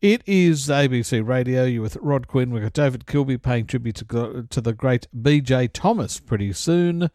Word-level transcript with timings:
It 0.00 0.22
is 0.24 0.68
ABC 0.68 1.26
Radio. 1.26 1.66
You're 1.66 1.82
with 1.82 1.96
Rod 1.96 2.26
Quinn. 2.26 2.50
We've 2.50 2.62
got 2.62 2.72
David 2.72 3.06
Kilby 3.06 3.36
paying 3.36 3.66
tribute 3.66 3.96
to, 3.96 4.46
to 4.48 4.60
the 4.62 4.72
great 4.72 5.06
BJ 5.14 5.68
Thomas 5.70 6.18
pretty 6.20 6.54
soon. 6.54 7.10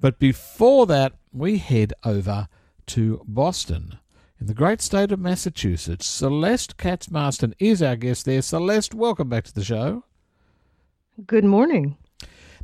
But 0.00 0.18
before 0.18 0.86
that, 0.86 1.12
we 1.34 1.58
head 1.58 1.92
over 2.02 2.48
to 2.86 3.22
Boston. 3.28 3.98
In 4.40 4.46
the 4.46 4.54
great 4.54 4.80
state 4.80 5.12
of 5.12 5.20
Massachusetts, 5.20 6.06
Celeste 6.06 6.78
Katz 6.78 7.10
Marston 7.10 7.54
is 7.58 7.82
our 7.82 7.94
guest 7.94 8.24
there. 8.24 8.40
Celeste, 8.40 8.94
welcome 8.94 9.28
back 9.28 9.44
to 9.44 9.54
the 9.54 9.62
show. 9.62 10.04
Good 11.26 11.44
morning. 11.44 11.98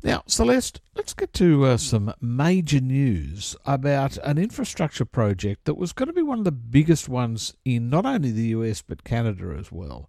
Now, 0.03 0.23
Celeste, 0.27 0.81
let's 0.95 1.13
get 1.13 1.35
to 1.35 1.67
uh, 1.67 1.77
some 1.77 2.15
major 2.23 2.81
news 2.81 3.55
about 3.67 4.17
an 4.19 4.39
infrastructure 4.39 5.05
project 5.05 5.67
that 5.67 5.75
was 5.75 5.93
going 5.93 6.07
to 6.07 6.15
be 6.15 6.23
one 6.23 6.39
of 6.39 6.47
the 6.47 6.53
biggest 6.53 7.07
ones 7.07 7.55
in 7.67 7.91
not 7.91 8.07
only 8.07 8.31
the 8.31 8.49
US 8.49 8.81
but 8.81 9.05
Canada 9.05 9.55
as 9.59 9.71
well. 9.71 10.09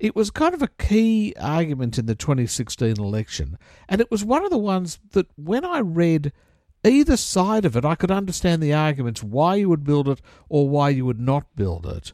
It 0.00 0.16
was 0.16 0.32
kind 0.32 0.52
of 0.52 0.62
a 0.62 0.68
key 0.68 1.32
argument 1.40 1.96
in 1.96 2.06
the 2.06 2.16
2016 2.16 2.98
election, 2.98 3.56
and 3.88 4.00
it 4.00 4.10
was 4.10 4.24
one 4.24 4.44
of 4.44 4.50
the 4.50 4.58
ones 4.58 4.98
that 5.12 5.28
when 5.36 5.64
I 5.64 5.78
read 5.78 6.32
either 6.82 7.16
side 7.16 7.64
of 7.64 7.76
it, 7.76 7.84
I 7.84 7.94
could 7.94 8.10
understand 8.10 8.60
the 8.60 8.74
arguments 8.74 9.22
why 9.22 9.56
you 9.56 9.68
would 9.68 9.84
build 9.84 10.08
it 10.08 10.20
or 10.48 10.68
why 10.68 10.88
you 10.88 11.04
would 11.04 11.20
not 11.20 11.54
build 11.54 11.86
it. 11.86 12.12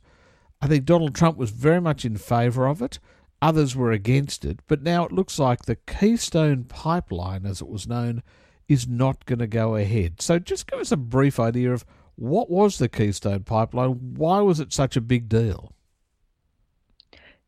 I 0.60 0.66
think 0.66 0.84
Donald 0.84 1.14
Trump 1.14 1.38
was 1.38 1.50
very 1.50 1.80
much 1.80 2.04
in 2.04 2.18
favour 2.18 2.66
of 2.66 2.82
it. 2.82 2.98
Others 3.46 3.76
were 3.76 3.92
against 3.92 4.44
it, 4.44 4.58
but 4.66 4.82
now 4.82 5.04
it 5.04 5.12
looks 5.12 5.38
like 5.38 5.62
the 5.62 5.76
Keystone 5.76 6.64
Pipeline, 6.64 7.46
as 7.46 7.60
it 7.60 7.68
was 7.68 7.86
known, 7.86 8.24
is 8.66 8.88
not 8.88 9.24
going 9.24 9.38
to 9.38 9.46
go 9.46 9.76
ahead. 9.76 10.20
So 10.20 10.40
just 10.40 10.68
give 10.68 10.80
us 10.80 10.90
a 10.90 10.96
brief 10.96 11.38
idea 11.38 11.72
of 11.72 11.84
what 12.16 12.50
was 12.50 12.78
the 12.78 12.88
Keystone 12.88 13.44
Pipeline? 13.44 14.14
Why 14.16 14.40
was 14.40 14.58
it 14.58 14.72
such 14.72 14.96
a 14.96 15.00
big 15.00 15.28
deal? 15.28 15.75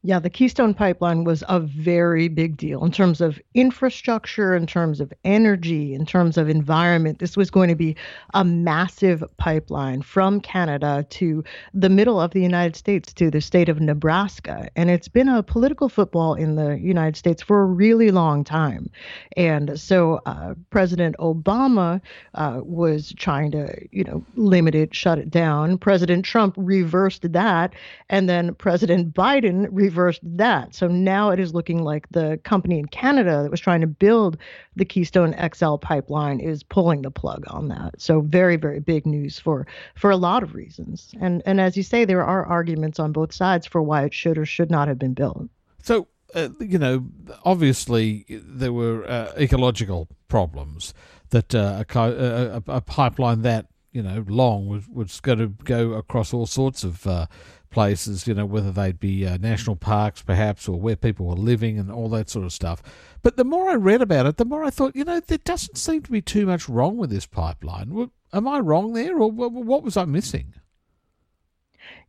Yeah, 0.04 0.20
the 0.20 0.30
Keystone 0.30 0.74
Pipeline 0.74 1.24
was 1.24 1.42
a 1.48 1.58
very 1.58 2.28
big 2.28 2.56
deal 2.56 2.84
in 2.84 2.92
terms 2.92 3.20
of 3.20 3.40
infrastructure, 3.54 4.54
in 4.54 4.64
terms 4.64 5.00
of 5.00 5.12
energy, 5.24 5.92
in 5.92 6.06
terms 6.06 6.38
of 6.38 6.48
environment. 6.48 7.18
This 7.18 7.36
was 7.36 7.50
going 7.50 7.68
to 7.68 7.74
be 7.74 7.96
a 8.32 8.44
massive 8.44 9.24
pipeline 9.38 10.02
from 10.02 10.40
Canada 10.40 11.04
to 11.10 11.42
the 11.74 11.88
middle 11.88 12.20
of 12.20 12.30
the 12.30 12.40
United 12.40 12.76
States 12.76 13.12
to 13.14 13.28
the 13.28 13.40
state 13.40 13.68
of 13.68 13.80
Nebraska. 13.80 14.68
And 14.76 14.88
it's 14.88 15.08
been 15.08 15.28
a 15.28 15.42
political 15.42 15.88
football 15.88 16.34
in 16.34 16.54
the 16.54 16.78
United 16.78 17.16
States 17.16 17.42
for 17.42 17.62
a 17.62 17.66
really 17.66 18.12
long 18.12 18.44
time. 18.44 18.90
And 19.36 19.80
so 19.80 20.20
uh, 20.26 20.54
President 20.70 21.16
Obama 21.18 22.00
uh, 22.34 22.60
was 22.62 23.12
trying 23.16 23.50
to, 23.50 23.88
you 23.90 24.04
know, 24.04 24.24
limit 24.36 24.76
it, 24.76 24.94
shut 24.94 25.18
it 25.18 25.28
down. 25.28 25.76
President 25.76 26.24
Trump 26.24 26.54
reversed 26.56 27.32
that. 27.32 27.74
And 28.08 28.28
then 28.28 28.54
President 28.54 29.12
Biden 29.12 29.66
reversed 29.72 29.87
reversed 29.88 30.20
that. 30.22 30.74
So 30.74 30.88
now 30.88 31.30
it 31.30 31.40
is 31.40 31.54
looking 31.54 31.82
like 31.82 32.06
the 32.10 32.38
company 32.44 32.78
in 32.78 32.86
Canada 32.86 33.42
that 33.42 33.50
was 33.50 33.60
trying 33.60 33.80
to 33.80 33.86
build 33.86 34.36
the 34.76 34.84
Keystone 34.84 35.34
XL 35.54 35.76
pipeline 35.76 36.40
is 36.40 36.62
pulling 36.62 37.02
the 37.02 37.10
plug 37.10 37.44
on 37.48 37.68
that. 37.68 38.00
So 38.00 38.20
very 38.20 38.56
very 38.56 38.80
big 38.80 39.06
news 39.06 39.38
for 39.38 39.66
for 39.94 40.10
a 40.10 40.16
lot 40.16 40.42
of 40.42 40.54
reasons. 40.54 41.14
And 41.20 41.42
and 41.46 41.60
as 41.60 41.76
you 41.76 41.82
say 41.82 42.04
there 42.04 42.24
are 42.24 42.44
arguments 42.46 42.98
on 42.98 43.12
both 43.12 43.32
sides 43.32 43.66
for 43.66 43.82
why 43.82 44.04
it 44.04 44.14
should 44.14 44.38
or 44.38 44.46
should 44.46 44.70
not 44.70 44.88
have 44.88 44.98
been 44.98 45.14
built. 45.14 45.48
So 45.82 46.08
uh, 46.34 46.50
you 46.60 46.78
know, 46.78 47.06
obviously 47.44 48.26
there 48.28 48.72
were 48.72 49.08
uh, 49.08 49.32
ecological 49.38 50.08
problems 50.28 50.92
that 51.30 51.54
uh, 51.54 51.84
a, 51.94 52.00
a, 52.00 52.62
a, 52.66 52.80
pipeline 52.80 53.42
that 53.42 53.66
you 53.92 54.02
know 54.02 54.24
long 54.28 54.68
was 54.68 54.88
was 54.88 55.20
going 55.20 55.38
to 55.38 55.48
go 55.64 55.92
across 55.92 56.32
all 56.32 56.46
sorts 56.46 56.84
of 56.84 57.06
uh, 57.06 57.26
places, 57.70 58.26
you 58.26 58.34
know, 58.34 58.46
whether 58.46 58.70
they'd 58.70 59.00
be 59.00 59.26
uh, 59.26 59.36
national 59.38 59.76
parks 59.76 60.22
perhaps 60.22 60.68
or 60.68 60.80
where 60.80 60.96
people 60.96 61.26
were 61.26 61.34
living 61.34 61.78
and 61.78 61.90
all 61.90 62.08
that 62.08 62.30
sort 62.30 62.44
of 62.44 62.52
stuff. 62.52 62.82
But 63.22 63.36
the 63.36 63.44
more 63.44 63.68
I 63.68 63.74
read 63.74 64.02
about 64.02 64.26
it, 64.26 64.36
the 64.36 64.44
more 64.44 64.64
I 64.64 64.70
thought, 64.70 64.96
you 64.96 65.04
know, 65.04 65.20
there 65.20 65.38
doesn't 65.38 65.76
seem 65.76 66.02
to 66.02 66.10
be 66.10 66.22
too 66.22 66.46
much 66.46 66.68
wrong 66.68 66.96
with 66.96 67.10
this 67.10 67.26
pipeline. 67.26 68.10
Am 68.32 68.48
I 68.48 68.58
wrong 68.60 68.92
there, 68.92 69.18
or 69.18 69.30
what 69.30 69.82
was 69.82 69.96
I 69.96 70.04
missing? 70.04 70.54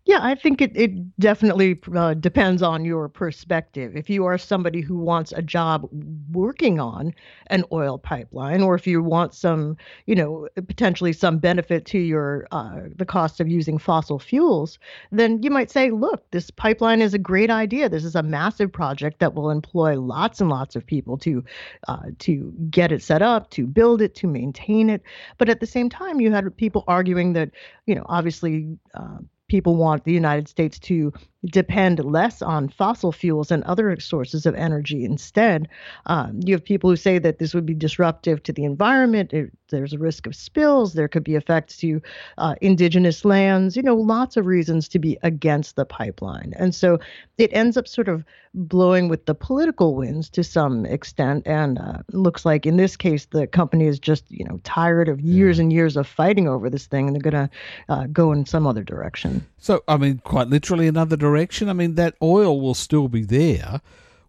Yeah, 0.10 0.22
I 0.24 0.34
think 0.34 0.60
it, 0.60 0.76
it 0.76 1.20
definitely 1.20 1.80
uh, 1.96 2.16
depends 2.16 2.64
on 2.64 2.84
your 2.84 3.08
perspective. 3.08 3.96
If 3.96 4.10
you 4.10 4.26
are 4.26 4.40
somebody 4.40 4.82
who 4.82 4.98
wants 4.98 5.32
a 5.34 5.44
job 5.44 5.88
working 6.32 6.80
on 6.80 7.14
an 7.52 7.64
oil 7.72 8.00
pipeline, 8.00 8.64
or 8.64 8.74
if 8.74 8.88
you 8.88 9.04
want 9.04 9.36
some, 9.36 9.78
you 10.08 10.16
know, 10.16 10.48
potentially 10.56 11.14
some 11.14 11.38
benefit 11.38 11.86
to 11.86 12.00
your 12.00 12.48
uh, 12.52 12.80
the 12.96 13.06
cost 13.06 13.40
of 13.40 13.48
using 13.48 13.78
fossil 13.78 14.18
fuels, 14.18 14.80
then 15.12 15.44
you 15.44 15.52
might 15.52 15.70
say, 15.70 15.92
look, 15.92 16.24
this 16.32 16.50
pipeline 16.50 17.04
is 17.04 17.14
a 17.14 17.20
great 17.20 17.52
idea. 17.52 17.88
This 17.88 18.04
is 18.04 18.16
a 18.16 18.24
massive 18.24 18.74
project 18.74 19.20
that 19.20 19.36
will 19.36 19.52
employ 19.52 20.00
lots 20.00 20.42
and 20.42 20.50
lots 20.50 20.76
of 20.76 20.84
people 20.88 21.20
to 21.20 21.44
uh, 21.88 22.08
to 22.18 22.52
get 22.72 22.92
it 22.92 23.04
set 23.04 23.22
up, 23.22 23.52
to 23.52 23.68
build 23.68 24.02
it, 24.02 24.16
to 24.16 24.28
maintain 24.28 24.90
it. 24.90 25.04
But 25.38 25.50
at 25.50 25.60
the 25.60 25.68
same 25.68 25.88
time, 25.88 26.20
you 26.20 26.32
had 26.32 26.58
people 26.58 26.84
arguing 26.88 27.34
that, 27.34 27.52
you 27.86 27.94
know, 27.94 28.08
obviously 28.10 28.76
uh, 28.96 29.20
people 29.50 29.76
want 29.76 30.04
the 30.06 30.14
United 30.14 30.48
States 30.48 30.80
to 30.80 31.12
depend 31.46 32.04
less 32.04 32.42
on 32.42 32.68
fossil 32.68 33.12
fuels 33.12 33.52
and 33.52 33.64
other 33.64 33.98
sources 34.00 34.46
of 34.46 34.56
energy 34.56 35.06
instead. 35.06 35.70
Um, 36.06 36.40
you 36.44 36.54
have 36.54 36.64
people 36.64 36.90
who 36.90 36.96
say 36.96 37.18
that 37.20 37.40
this 37.40 37.54
would 37.54 37.66
be 37.66 37.74
disruptive 37.74 38.44
to 38.44 38.54
the 38.54 38.66
environment. 38.66 39.32
It, 39.32 39.52
there's 39.70 39.94
a 39.94 39.98
risk 39.98 40.28
of 40.28 40.36
spills. 40.36 40.94
There 40.94 41.08
could 41.08 41.24
be 41.24 41.36
effects 41.36 41.78
to 41.78 42.02
uh, 42.38 42.56
indigenous 42.62 43.24
lands. 43.24 43.78
You 43.78 43.84
know, 43.84 43.96
lots 43.96 44.36
of 44.36 44.46
reasons 44.46 44.88
to 44.90 45.00
be 45.00 45.18
against 45.24 45.76
the 45.76 45.86
pipeline. 45.86 46.54
And 46.58 46.76
so 46.76 47.00
it 47.38 47.52
ends 47.54 47.78
up 47.78 47.88
sort 47.88 48.10
of 48.10 48.26
blowing 48.56 49.10
with 49.10 49.26
the 49.26 49.36
political 49.36 49.96
winds 49.96 50.28
to 50.32 50.44
some 50.44 50.86
extent. 50.86 51.46
And 51.46 51.78
uh, 51.78 52.00
looks 52.12 52.46
like 52.46 52.66
in 52.66 52.78
this 52.78 52.98
case, 52.98 53.26
the 53.26 53.48
company 53.48 53.86
is 53.86 54.00
just, 54.00 54.26
you 54.30 54.44
know, 54.44 54.60
tired 54.64 55.08
of 55.08 55.22
years 55.22 55.58
yeah. 55.58 55.64
and 55.64 55.74
years 55.74 55.96
of 55.96 56.08
fighting 56.08 56.48
over 56.48 56.70
this 56.70 56.88
thing 56.88 57.08
and 57.08 57.16
they're 57.16 57.32
going 57.32 57.48
to 57.48 57.50
uh, 57.90 58.08
go 58.08 58.32
in 58.32 58.46
some 58.46 58.66
other 58.66 58.84
direction. 58.84 59.46
So, 59.60 59.84
I 59.88 59.98
mean, 59.98 60.20
quite 60.24 60.48
literally 60.48 60.88
another 60.88 61.16
direction. 61.16 61.29
I 61.70 61.74
mean, 61.74 61.96
that 61.96 62.16
oil 62.22 62.60
will 62.60 62.74
still 62.74 63.08
be 63.08 63.24
there. 63.24 63.82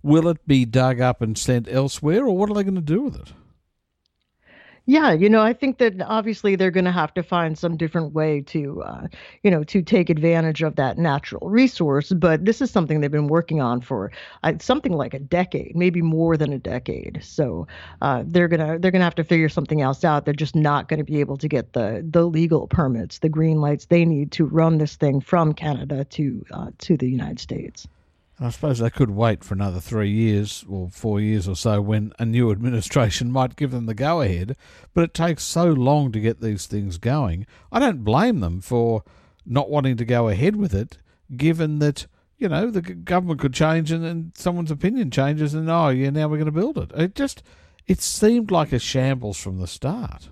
Will 0.03 0.28
it 0.28 0.47
be 0.47 0.65
dug 0.65 1.00
up 1.00 1.21
and 1.21 1.37
sent 1.37 1.69
elsewhere, 1.71 2.25
or 2.25 2.37
what 2.37 2.50
are 2.50 2.55
they 2.55 2.62
going 2.62 2.75
to 2.75 2.81
do 2.81 3.03
with 3.03 3.16
it? 3.16 3.33
Yeah, 4.86 5.12
you 5.12 5.28
know, 5.28 5.41
I 5.42 5.52
think 5.52 5.78
that 5.78 6.00
obviously 6.02 6.56
they're 6.56 6.70
going 6.70 6.84
to 6.84 6.92
have 6.92 7.14
to 7.14 7.22
find 7.22 7.56
some 7.56 7.76
different 7.76 8.12
way 8.12 8.41
to, 8.42 8.82
uh, 8.82 9.06
you 9.42 9.50
know, 9.50 9.62
to 9.64 9.82
take 9.82 10.10
advantage 10.10 10.62
of 10.62 10.76
that 10.76 10.98
natural 10.98 11.48
resource. 11.48 12.12
But 12.12 12.44
this 12.44 12.60
is 12.60 12.70
something 12.70 13.00
they've 13.00 13.10
been 13.10 13.28
working 13.28 13.60
on 13.60 13.80
for 13.82 14.10
uh, 14.42 14.54
something 14.60 14.92
like 14.92 15.14
a 15.14 15.19
decade, 15.19 15.76
maybe 15.76 16.02
more 16.02 16.36
than 16.36 16.52
a 16.52 16.58
decade. 16.58 17.20
So 17.22 17.66
uh, 18.02 18.24
they're 18.26 18.48
gonna 18.48 18.78
they're 18.78 18.90
gonna 18.90 19.04
have 19.04 19.14
to 19.16 19.24
figure 19.24 19.48
something 19.48 19.80
else 19.80 20.04
out. 20.04 20.24
They're 20.24 20.34
just 20.34 20.56
not 20.56 20.88
going 20.88 20.98
to 20.98 21.04
be 21.04 21.20
able 21.20 21.36
to 21.38 21.48
get 21.48 21.72
the 21.72 22.04
the 22.08 22.24
legal 22.24 22.66
permits, 22.66 23.19
the 23.19 23.28
green 23.28 23.60
lights 23.60 23.86
they 23.86 24.04
need 24.04 24.32
to 24.32 24.44
run 24.46 24.78
this 24.78 24.96
thing 24.96 25.20
from 25.20 25.52
Canada 25.52 26.04
to 26.04 26.44
uh, 26.52 26.70
to 26.78 26.96
the 26.96 27.08
United 27.08 27.38
States. 27.38 27.86
I 28.42 28.48
suppose 28.48 28.78
they 28.78 28.88
could 28.88 29.10
wait 29.10 29.44
for 29.44 29.52
another 29.52 29.80
three 29.80 30.10
years 30.10 30.64
or 30.66 30.88
four 30.88 31.20
years 31.20 31.46
or 31.46 31.54
so 31.54 31.82
when 31.82 32.12
a 32.18 32.24
new 32.24 32.50
administration 32.52 33.30
might 33.30 33.56
give 33.56 33.70
them 33.70 33.84
the 33.84 33.94
go 33.94 34.22
ahead, 34.22 34.56
but 34.94 35.04
it 35.04 35.12
takes 35.12 35.42
so 35.42 35.66
long 35.66 36.10
to 36.12 36.20
get 36.20 36.40
these 36.40 36.66
things 36.66 36.96
going. 36.96 37.46
I 37.70 37.78
don't 37.78 38.02
blame 38.02 38.40
them 38.40 38.62
for 38.62 39.04
not 39.44 39.68
wanting 39.68 39.98
to 39.98 40.04
go 40.06 40.28
ahead 40.28 40.56
with 40.56 40.74
it, 40.74 40.98
given 41.36 41.80
that, 41.80 42.06
you 42.38 42.48
know, 42.48 42.70
the 42.70 42.80
government 42.80 43.40
could 43.40 43.52
change 43.52 43.92
and, 43.92 44.04
and 44.04 44.32
someone's 44.34 44.70
opinion 44.70 45.10
changes 45.10 45.52
and, 45.52 45.68
oh, 45.68 45.88
yeah, 45.88 46.08
now 46.08 46.26
we're 46.28 46.38
going 46.38 46.46
to 46.46 46.52
build 46.52 46.78
it. 46.78 46.92
It 46.94 47.14
just, 47.14 47.42
it 47.86 48.00
seemed 48.00 48.50
like 48.50 48.72
a 48.72 48.78
shambles 48.78 49.38
from 49.38 49.58
the 49.58 49.66
start. 49.66 50.30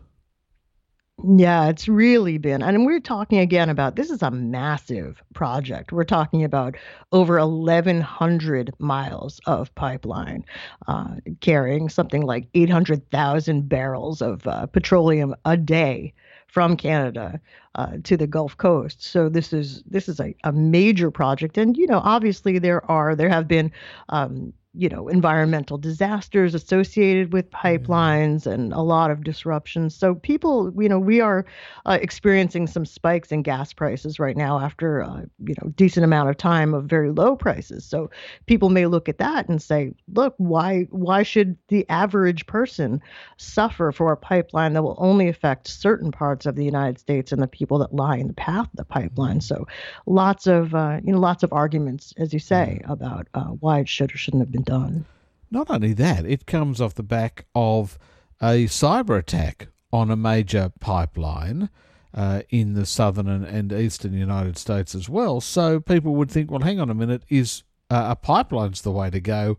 Yeah, 1.24 1.68
it's 1.68 1.88
really 1.88 2.38
been. 2.38 2.62
And 2.62 2.86
we're 2.86 3.00
talking 3.00 3.38
again 3.38 3.68
about 3.70 3.96
this 3.96 4.08
is 4.10 4.22
a 4.22 4.30
massive 4.30 5.20
project. 5.34 5.90
We're 5.90 6.04
talking 6.04 6.44
about 6.44 6.76
over 7.10 7.38
1,100 7.44 8.72
miles 8.78 9.40
of 9.46 9.74
pipeline 9.74 10.44
uh, 10.86 11.16
carrying 11.40 11.88
something 11.88 12.22
like 12.22 12.48
800,000 12.54 13.68
barrels 13.68 14.22
of 14.22 14.46
uh, 14.46 14.66
petroleum 14.66 15.34
a 15.44 15.56
day 15.56 16.14
from 16.46 16.76
Canada 16.76 17.40
uh, 17.74 17.96
to 18.04 18.16
the 18.16 18.28
Gulf 18.28 18.56
Coast. 18.56 19.02
So 19.02 19.28
this 19.28 19.52
is 19.52 19.82
this 19.86 20.08
is 20.08 20.20
a, 20.20 20.34
a 20.44 20.52
major 20.52 21.10
project, 21.10 21.58
and 21.58 21.76
you 21.76 21.86
know 21.88 22.00
obviously 22.04 22.60
there 22.60 22.88
are 22.90 23.16
there 23.16 23.28
have 23.28 23.48
been 23.48 23.72
um, 24.08 24.52
you 24.78 24.88
know, 24.88 25.08
environmental 25.08 25.76
disasters 25.76 26.54
associated 26.54 27.32
with 27.32 27.50
pipelines 27.50 28.46
and 28.46 28.72
a 28.72 28.80
lot 28.80 29.10
of 29.10 29.24
disruptions. 29.24 29.92
So 29.92 30.14
people, 30.14 30.72
you 30.80 30.88
know, 30.88 31.00
we 31.00 31.20
are 31.20 31.44
uh, 31.84 31.98
experiencing 32.00 32.68
some 32.68 32.86
spikes 32.86 33.32
in 33.32 33.42
gas 33.42 33.72
prices 33.72 34.20
right 34.20 34.36
now 34.36 34.60
after, 34.60 35.02
uh, 35.02 35.22
you 35.44 35.56
know, 35.60 35.70
decent 35.74 36.04
amount 36.04 36.30
of 36.30 36.36
time 36.36 36.74
of 36.74 36.84
very 36.84 37.10
low 37.10 37.34
prices. 37.34 37.84
So 37.84 38.08
people 38.46 38.70
may 38.70 38.86
look 38.86 39.08
at 39.08 39.18
that 39.18 39.48
and 39.48 39.60
say, 39.60 39.94
look, 40.12 40.34
why 40.36 40.86
why 40.90 41.24
should 41.24 41.56
the 41.66 41.84
average 41.88 42.46
person 42.46 43.00
suffer 43.36 43.90
for 43.90 44.12
a 44.12 44.16
pipeline 44.16 44.74
that 44.74 44.84
will 44.84 44.96
only 44.98 45.26
affect 45.26 45.66
certain 45.66 46.12
parts 46.12 46.46
of 46.46 46.54
the 46.54 46.64
United 46.64 47.00
States 47.00 47.32
and 47.32 47.42
the 47.42 47.48
people 47.48 47.78
that 47.78 47.92
lie 47.92 48.16
in 48.16 48.28
the 48.28 48.32
path 48.32 48.66
of 48.66 48.76
the 48.76 48.84
pipeline? 48.84 49.40
So 49.40 49.66
lots 50.06 50.46
of, 50.46 50.72
uh, 50.72 51.00
you 51.02 51.10
know, 51.10 51.18
lots 51.18 51.42
of 51.42 51.52
arguments, 51.52 52.14
as 52.16 52.32
you 52.32 52.38
say, 52.38 52.80
about 52.84 53.26
uh, 53.34 53.46
why 53.58 53.80
it 53.80 53.88
should 53.88 54.14
or 54.14 54.16
shouldn't 54.16 54.42
have 54.42 54.52
been 54.52 54.67
Not 55.50 55.70
only 55.70 55.92
that, 55.94 56.26
it 56.26 56.46
comes 56.46 56.80
off 56.80 56.94
the 56.94 57.02
back 57.02 57.46
of 57.54 57.98
a 58.40 58.66
cyber 58.66 59.18
attack 59.18 59.68
on 59.92 60.10
a 60.10 60.16
major 60.16 60.72
pipeline 60.80 61.70
uh, 62.14 62.42
in 62.50 62.74
the 62.74 62.86
southern 62.86 63.28
and, 63.28 63.44
and, 63.44 63.72
eastern 63.72 64.12
United 64.12 64.58
States 64.58 64.94
as 64.94 65.08
well. 65.08 65.40
So 65.40 65.80
people 65.80 66.14
would 66.16 66.30
think, 66.30 66.50
well, 66.50 66.60
hang 66.60 66.80
on 66.80 66.90
a 66.90 66.94
minute, 66.94 67.22
is 67.28 67.62
uh, 67.90 68.08
a 68.10 68.16
pipeline's 68.16 68.82
the 68.82 68.90
way 68.90 69.10
to 69.10 69.20
go 69.20 69.58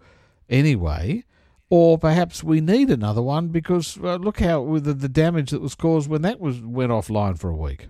anyway? 0.49 1.23
Or 1.69 1.99
perhaps 1.99 2.43
we 2.43 2.61
need 2.61 2.89
another 2.89 3.21
one 3.21 3.49
because 3.49 3.97
uh, 3.99 4.15
look 4.15 4.39
how 4.39 4.79
the, 4.79 4.93
the 4.93 5.09
damage 5.09 5.51
that 5.51 5.61
was 5.61 5.75
caused 5.75 6.09
when 6.09 6.23
that 6.23 6.39
was 6.39 6.61
went 6.61 6.91
offline 6.91 7.37
for 7.37 7.49
a 7.49 7.55
week. 7.55 7.87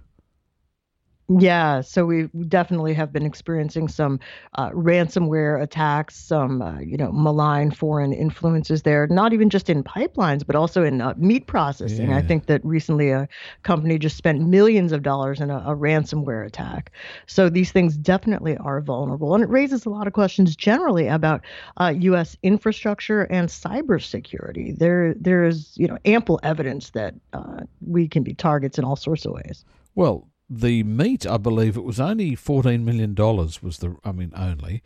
Yeah, 1.37 1.81
so 1.81 2.05
we 2.05 2.23
definitely 2.47 2.95
have 2.95 3.13
been 3.13 3.25
experiencing 3.25 3.87
some 3.87 4.19
uh, 4.55 4.71
ransomware 4.71 5.61
attacks, 5.61 6.15
some 6.15 6.63
uh, 6.63 6.79
you 6.79 6.97
know 6.97 7.11
malign 7.11 7.69
foreign 7.69 8.13
influences 8.13 8.81
there. 8.81 9.05
Not 9.05 9.31
even 9.31 9.51
just 9.51 9.69
in 9.69 9.83
pipelines, 9.83 10.43
but 10.43 10.55
also 10.55 10.83
in 10.83 11.01
uh, 11.01 11.13
meat 11.17 11.45
processing. 11.45 12.09
Yeah. 12.09 12.17
I 12.17 12.23
think 12.23 12.47
that 12.47 12.65
recently 12.65 13.11
a 13.11 13.29
company 13.61 13.99
just 13.99 14.17
spent 14.17 14.41
millions 14.41 14.91
of 14.91 15.03
dollars 15.03 15.39
in 15.39 15.51
a, 15.51 15.59
a, 15.59 15.75
ransomware 15.75 16.43
attack. 16.47 16.91
So 17.27 17.47
these 17.47 17.71
things 17.71 17.95
definitely 17.95 18.57
are 18.57 18.81
vulnerable, 18.81 19.35
and 19.35 19.43
it 19.43 19.49
raises 19.49 19.85
a 19.85 19.89
lot 19.89 20.07
of 20.07 20.13
questions 20.13 20.55
generally 20.55 21.07
about 21.07 21.41
U.S. 21.79 22.33
Uh, 22.33 22.37
infrastructure 22.41 23.23
and 23.23 23.49
cybersecurity. 23.49 24.75
There, 24.79 25.13
there 25.13 25.43
is 25.43 25.73
you 25.77 25.87
know 25.87 25.99
ample 26.05 26.39
evidence 26.41 26.89
that 26.91 27.13
uh, 27.33 27.61
we 27.85 28.07
can 28.07 28.23
be 28.23 28.33
targets 28.33 28.79
in 28.79 28.83
all 28.83 28.95
sorts 28.95 29.25
of 29.25 29.33
ways. 29.33 29.63
Well, 29.93 30.27
the 30.49 30.83
meat, 30.83 31.25
I 31.27 31.37
believe 31.37 31.77
it 31.77 31.83
was 31.83 31.99
only 31.99 32.35
$14 32.35 32.83
million 32.83 33.15
was 33.15 33.77
the, 33.77 33.95
I 34.03 34.11
mean, 34.11 34.31
only. 34.35 34.81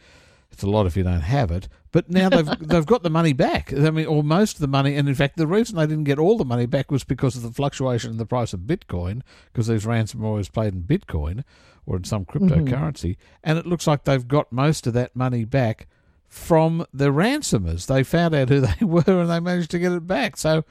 It's 0.52 0.62
a 0.62 0.70
lot 0.70 0.86
if 0.86 0.96
you 0.96 1.04
don't 1.04 1.22
have 1.22 1.50
it. 1.50 1.68
But 1.92 2.10
now 2.10 2.30
they've 2.30 2.48
they've 2.60 2.86
got 2.86 3.02
the 3.02 3.10
money 3.10 3.34
back. 3.34 3.74
I 3.74 3.90
mean, 3.90 4.06
or 4.06 4.24
most 4.24 4.56
of 4.56 4.62
the 4.62 4.68
money. 4.68 4.96
And 4.96 5.10
in 5.10 5.16
fact, 5.16 5.36
the 5.36 5.48
reason 5.48 5.78
they 5.78 5.88
didn't 5.88 6.04
get 6.04 6.20
all 6.20 6.38
the 6.38 6.46
money 6.46 6.68
back 6.68 6.92
was 6.92 7.04
because 7.04 7.36
of 7.36 7.42
the 7.42 7.52
fluctuation 7.52 8.12
in 8.12 8.18
the 8.18 8.26
price 8.26 8.54
of 8.54 8.62
Bitcoin, 8.62 9.22
because 9.52 9.68
these 9.68 9.86
ransomware 9.86 10.40
is 10.40 10.50
paid 10.50 10.74
in 10.74 10.84
Bitcoin 10.84 11.44
or 11.88 11.98
in 11.98 12.04
some 12.04 12.24
cryptocurrency. 12.24 13.12
Mm-hmm. 13.12 13.44
And 13.44 13.58
it 13.58 13.66
looks 13.66 13.88
like 13.88 14.04
they've 14.04 14.28
got 14.28 14.52
most 14.52 14.86
of 14.86 14.94
that 14.94 15.16
money 15.16 15.44
back 15.44 15.88
from 16.28 16.86
the 16.94 17.10
ransomers. 17.10 17.88
They 17.88 18.04
found 18.04 18.36
out 18.36 18.50
who 18.50 18.60
they 18.62 18.86
were 18.86 19.22
and 19.22 19.30
they 19.30 19.40
managed 19.40 19.72
to 19.72 19.80
get 19.80 19.92
it 19.92 20.06
back. 20.06 20.38
So 20.38 20.66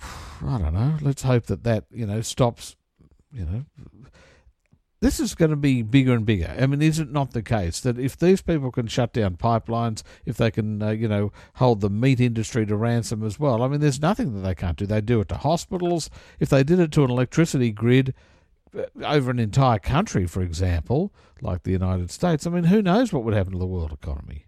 I 0.44 0.58
don't 0.58 0.74
know. 0.74 0.98
Let's 1.00 1.22
hope 1.22 1.46
that 1.46 1.64
that 1.64 1.86
you 1.90 2.06
know 2.06 2.20
stops 2.20 2.76
you 3.34 3.44
know, 3.44 3.64
this 5.04 5.20
is 5.20 5.34
going 5.34 5.50
to 5.50 5.56
be 5.56 5.82
bigger 5.82 6.14
and 6.14 6.24
bigger. 6.24 6.54
I 6.58 6.66
mean, 6.66 6.80
is 6.80 6.98
it 6.98 7.12
not 7.12 7.32
the 7.32 7.42
case 7.42 7.80
that 7.80 7.98
if 7.98 8.16
these 8.16 8.40
people 8.40 8.72
can 8.72 8.86
shut 8.86 9.12
down 9.12 9.36
pipelines, 9.36 10.02
if 10.24 10.38
they 10.38 10.50
can, 10.50 10.82
uh, 10.82 10.90
you 10.90 11.08
know, 11.08 11.30
hold 11.56 11.82
the 11.82 11.90
meat 11.90 12.20
industry 12.20 12.64
to 12.64 12.74
ransom 12.74 13.22
as 13.22 13.38
well? 13.38 13.62
I 13.62 13.68
mean, 13.68 13.80
there's 13.80 14.00
nothing 14.00 14.34
that 14.34 14.40
they 14.40 14.54
can't 14.54 14.78
do. 14.78 14.86
They 14.86 15.02
do 15.02 15.20
it 15.20 15.28
to 15.28 15.36
hospitals. 15.36 16.08
If 16.40 16.48
they 16.48 16.64
did 16.64 16.80
it 16.80 16.90
to 16.92 17.04
an 17.04 17.10
electricity 17.10 17.70
grid 17.70 18.14
uh, 18.74 18.84
over 19.04 19.30
an 19.30 19.38
entire 19.38 19.78
country, 19.78 20.26
for 20.26 20.40
example, 20.40 21.12
like 21.42 21.64
the 21.64 21.72
United 21.72 22.10
States, 22.10 22.46
I 22.46 22.50
mean, 22.50 22.64
who 22.64 22.80
knows 22.80 23.12
what 23.12 23.24
would 23.24 23.34
happen 23.34 23.52
to 23.52 23.58
the 23.58 23.66
world 23.66 23.92
economy? 23.92 24.46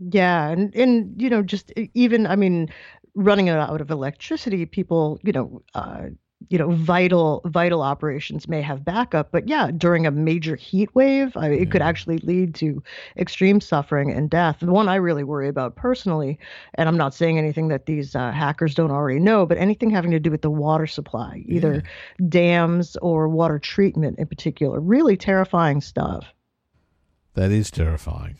Yeah, 0.00 0.48
and 0.48 0.74
and 0.74 1.20
you 1.22 1.30
know, 1.30 1.42
just 1.42 1.70
even 1.94 2.26
I 2.26 2.34
mean, 2.34 2.68
running 3.14 3.48
out 3.48 3.80
of 3.80 3.90
electricity, 3.90 4.66
people, 4.66 5.20
you 5.22 5.32
know, 5.32 5.62
uh, 5.74 6.06
you 6.48 6.58
know 6.58 6.70
vital 6.70 7.42
vital 7.44 7.82
operations 7.82 8.48
may 8.48 8.62
have 8.62 8.84
backup 8.84 9.30
but 9.30 9.46
yeah 9.46 9.70
during 9.70 10.06
a 10.06 10.10
major 10.10 10.56
heat 10.56 10.92
wave 10.94 11.36
I, 11.36 11.48
it 11.48 11.70
could 11.70 11.82
actually 11.82 12.18
lead 12.18 12.54
to 12.56 12.82
extreme 13.16 13.60
suffering 13.60 14.10
and 14.10 14.30
death. 14.30 14.58
The 14.60 14.72
one 14.72 14.88
i 14.88 14.96
really 14.96 15.24
worry 15.24 15.48
about 15.48 15.76
personally 15.76 16.38
and 16.74 16.88
i'm 16.88 16.96
not 16.96 17.14
saying 17.14 17.38
anything 17.38 17.68
that 17.68 17.86
these 17.86 18.16
uh, 18.16 18.32
hackers 18.32 18.74
don't 18.74 18.90
already 18.90 19.20
know 19.20 19.44
but 19.44 19.58
anything 19.58 19.90
having 19.90 20.10
to 20.12 20.20
do 20.20 20.30
with 20.30 20.42
the 20.42 20.50
water 20.50 20.86
supply 20.86 21.42
either 21.46 21.74
yeah. 21.74 22.26
dams 22.28 22.96
or 23.02 23.28
water 23.28 23.58
treatment 23.58 24.18
in 24.18 24.26
particular 24.26 24.80
really 24.80 25.16
terrifying 25.16 25.80
stuff. 25.80 26.26
That 27.34 27.52
is 27.52 27.70
terrifying 27.70 28.36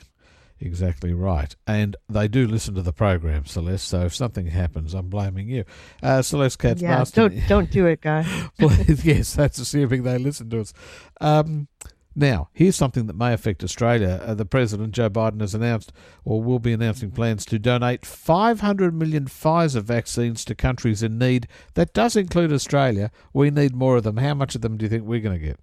Exactly 0.61 1.15
right. 1.15 1.57
And 1.67 1.97
they 2.09 2.29
do 2.29 2.47
listen 2.47 2.75
to 2.75 2.83
the 2.83 2.93
program, 2.93 3.47
Celeste. 3.47 3.89
So 3.89 4.03
if 4.03 4.15
something 4.15 4.49
happens, 4.49 4.93
I'm 4.93 5.09
blaming 5.09 5.49
you. 5.49 5.65
Uh, 6.03 6.21
Celeste 6.21 6.59
Katz 6.59 6.83
yeah, 6.83 7.03
Don't, 7.13 7.47
don't 7.49 7.71
do 7.71 7.87
it, 7.87 8.03
guy. 8.03 8.25
Please, 8.59 9.05
yes, 9.05 9.35
that's 9.35 9.59
assuming 9.59 10.03
they 10.03 10.19
listen 10.19 10.51
to 10.51 10.61
us. 10.61 10.75
Um, 11.21 11.69
now, 12.15 12.49
here's 12.53 12.77
something 12.77 13.07
that 13.07 13.17
may 13.17 13.33
affect 13.33 13.65
Australia. 13.65 14.21
Uh, 14.23 14.35
the 14.35 14.45
President, 14.45 14.93
Joe 14.93 15.09
Biden, 15.09 15.41
has 15.41 15.55
announced 15.55 15.93
or 16.25 16.43
will 16.43 16.59
be 16.59 16.73
announcing 16.73 17.13
plans 17.13 17.47
to 17.47 17.59
donate 17.59 18.05
500 18.05 18.93
million 18.93 19.27
Pfizer 19.27 19.83
vaccines 19.83 20.45
to 20.45 20.55
countries 20.55 21.03
in 21.03 21.19
need. 21.19 21.47
That 21.75 21.95
does 21.95 22.17
include 22.17 22.53
Australia. 22.53 23.11
We 23.33 23.51
need 23.51 23.75
more 23.75 23.97
of 23.97 24.03
them. 24.03 24.19
How 24.19 24.35
much 24.35 24.55
of 24.55 24.61
them 24.61 24.77
do 24.77 24.85
you 24.85 24.91
think 24.91 25.05
we're 25.05 25.21
going 25.21 25.39
to 25.39 25.47
get? 25.47 25.61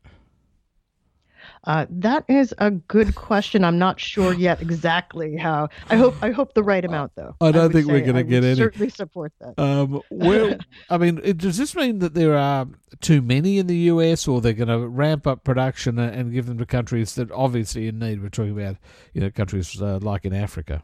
Uh, 1.64 1.86
that 1.90 2.24
is 2.28 2.54
a 2.60 2.72
good 2.72 3.16
question. 3.16 3.64
I'm 3.64 3.78
not 3.78 4.00
sure 4.00 4.34
yet 4.34 4.62
exactly 4.62 5.36
how. 5.36 5.70
I 5.90 5.96
hope 5.96 6.16
I 6.22 6.32
hope 6.32 6.54
the 6.54 6.64
right 6.64 6.84
amount 6.84 7.14
though. 7.16 7.36
I 7.42 7.52
don't 7.52 7.70
I 7.70 7.74
think 7.74 7.88
we're 7.88 8.02
going 8.02 8.16
to 8.16 8.24
get 8.24 8.44
any. 8.44 8.56
Certainly 8.56 8.90
support 8.90 9.34
that. 9.40 9.60
Um, 9.60 10.02
well, 10.10 10.56
I 10.90 10.98
mean, 10.98 11.16
does 11.38 11.58
this 11.58 11.76
mean 11.76 12.00
that 12.00 12.14
there 12.14 12.38
are 12.38 12.68
too 13.02 13.22
many 13.22 13.58
in 13.58 13.68
the 13.68 13.78
US, 13.92 14.28
or 14.28 14.42
they're 14.42 14.54
going 14.54 14.68
to 14.68 14.88
ramp 14.88 15.28
up 15.28 15.44
production 15.44 16.00
and 16.00 16.32
give 16.34 16.46
them 16.46 16.58
to 16.58 16.66
countries 16.66 17.16
that 17.16 17.32
obviously 17.32 17.88
in 17.88 18.00
need? 18.00 18.22
We're 18.22 18.30
talking 18.30 18.60
about 18.60 18.78
you 19.14 19.22
know 19.22 19.32
countries 19.32 19.82
uh, 19.82 20.00
like 20.02 20.26
in 20.26 20.34
Africa. 20.34 20.84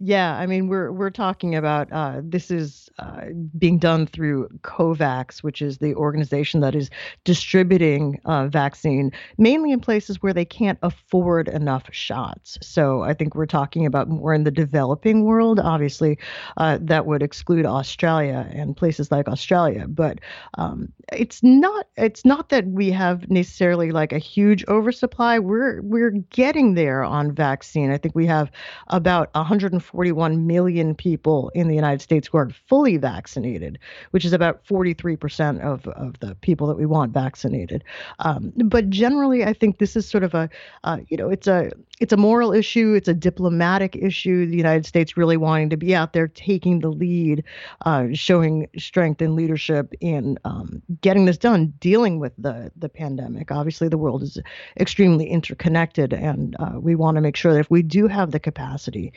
Yeah, 0.00 0.36
I 0.36 0.46
mean 0.46 0.68
we're 0.68 0.92
we're 0.92 1.10
talking 1.10 1.56
about 1.56 1.92
uh, 1.92 2.20
this 2.22 2.52
is 2.52 2.88
uh, 3.00 3.24
being 3.58 3.80
done 3.80 4.06
through 4.06 4.48
COVAX, 4.62 5.42
which 5.42 5.60
is 5.60 5.78
the 5.78 5.92
organization 5.96 6.60
that 6.60 6.76
is 6.76 6.88
distributing 7.24 8.20
uh, 8.24 8.46
vaccine 8.46 9.10
mainly 9.38 9.72
in 9.72 9.80
places 9.80 10.22
where 10.22 10.32
they 10.32 10.44
can't 10.44 10.78
afford 10.82 11.48
enough 11.48 11.84
shots. 11.90 12.58
So 12.62 13.02
I 13.02 13.12
think 13.12 13.34
we're 13.34 13.46
talking 13.46 13.86
about 13.86 14.08
more 14.08 14.32
in 14.32 14.44
the 14.44 14.52
developing 14.52 15.24
world. 15.24 15.58
Obviously, 15.58 16.16
uh, 16.58 16.78
that 16.82 17.06
would 17.06 17.22
exclude 17.22 17.66
Australia 17.66 18.48
and 18.52 18.76
places 18.76 19.10
like 19.10 19.26
Australia, 19.26 19.86
but 19.88 20.20
um, 20.58 20.92
it's 21.12 21.42
not 21.42 21.88
it's 21.96 22.24
not 22.24 22.50
that 22.50 22.68
we 22.68 22.92
have 22.92 23.28
necessarily 23.30 23.90
like 23.90 24.12
a 24.12 24.18
huge 24.18 24.64
oversupply. 24.68 25.40
We're 25.40 25.82
we're 25.82 26.10
getting 26.30 26.74
there 26.74 27.02
on 27.02 27.34
vaccine. 27.34 27.90
I 27.90 27.98
think 27.98 28.14
we 28.14 28.26
have 28.26 28.52
about 28.88 29.30
140 29.34 29.87
141 29.92 30.46
million 30.46 30.94
people 30.94 31.50
in 31.54 31.68
the 31.68 31.74
United 31.74 32.00
States 32.00 32.28
who 32.28 32.38
are 32.38 32.50
fully 32.66 32.96
vaccinated, 32.96 33.78
which 34.10 34.24
is 34.24 34.32
about 34.32 34.64
43% 34.66 35.60
of, 35.60 35.86
of 35.88 36.18
the 36.20 36.34
people 36.36 36.66
that 36.66 36.76
we 36.76 36.86
want 36.86 37.12
vaccinated. 37.12 37.84
Um, 38.18 38.52
but 38.56 38.90
generally, 38.90 39.44
I 39.44 39.52
think 39.52 39.78
this 39.78 39.96
is 39.96 40.08
sort 40.08 40.24
of 40.24 40.34
a, 40.34 40.48
uh, 40.84 40.98
you 41.08 41.16
know, 41.16 41.28
it's 41.28 41.46
a 41.46 41.70
it's 42.00 42.12
a 42.12 42.16
moral 42.16 42.52
issue, 42.52 42.94
it's 42.94 43.08
a 43.08 43.14
diplomatic 43.14 43.96
issue. 43.96 44.46
The 44.46 44.56
United 44.56 44.86
States 44.86 45.16
really 45.16 45.36
wanting 45.36 45.70
to 45.70 45.76
be 45.76 45.94
out 45.96 46.12
there 46.12 46.28
taking 46.28 46.78
the 46.78 46.90
lead, 46.90 47.42
uh, 47.84 48.06
showing 48.12 48.68
strength 48.78 49.20
and 49.20 49.34
leadership 49.34 49.92
in 50.00 50.38
um, 50.44 50.80
getting 51.00 51.24
this 51.24 51.38
done, 51.38 51.74
dealing 51.80 52.20
with 52.20 52.32
the 52.38 52.70
the 52.76 52.88
pandemic. 52.88 53.50
Obviously, 53.50 53.88
the 53.88 53.98
world 53.98 54.22
is 54.22 54.38
extremely 54.78 55.28
interconnected, 55.28 56.12
and 56.12 56.56
uh, 56.60 56.78
we 56.78 56.94
want 56.94 57.16
to 57.16 57.20
make 57.20 57.36
sure 57.36 57.52
that 57.52 57.60
if 57.60 57.70
we 57.70 57.82
do 57.82 58.06
have 58.06 58.30
the 58.30 58.40
capacity 58.40 59.12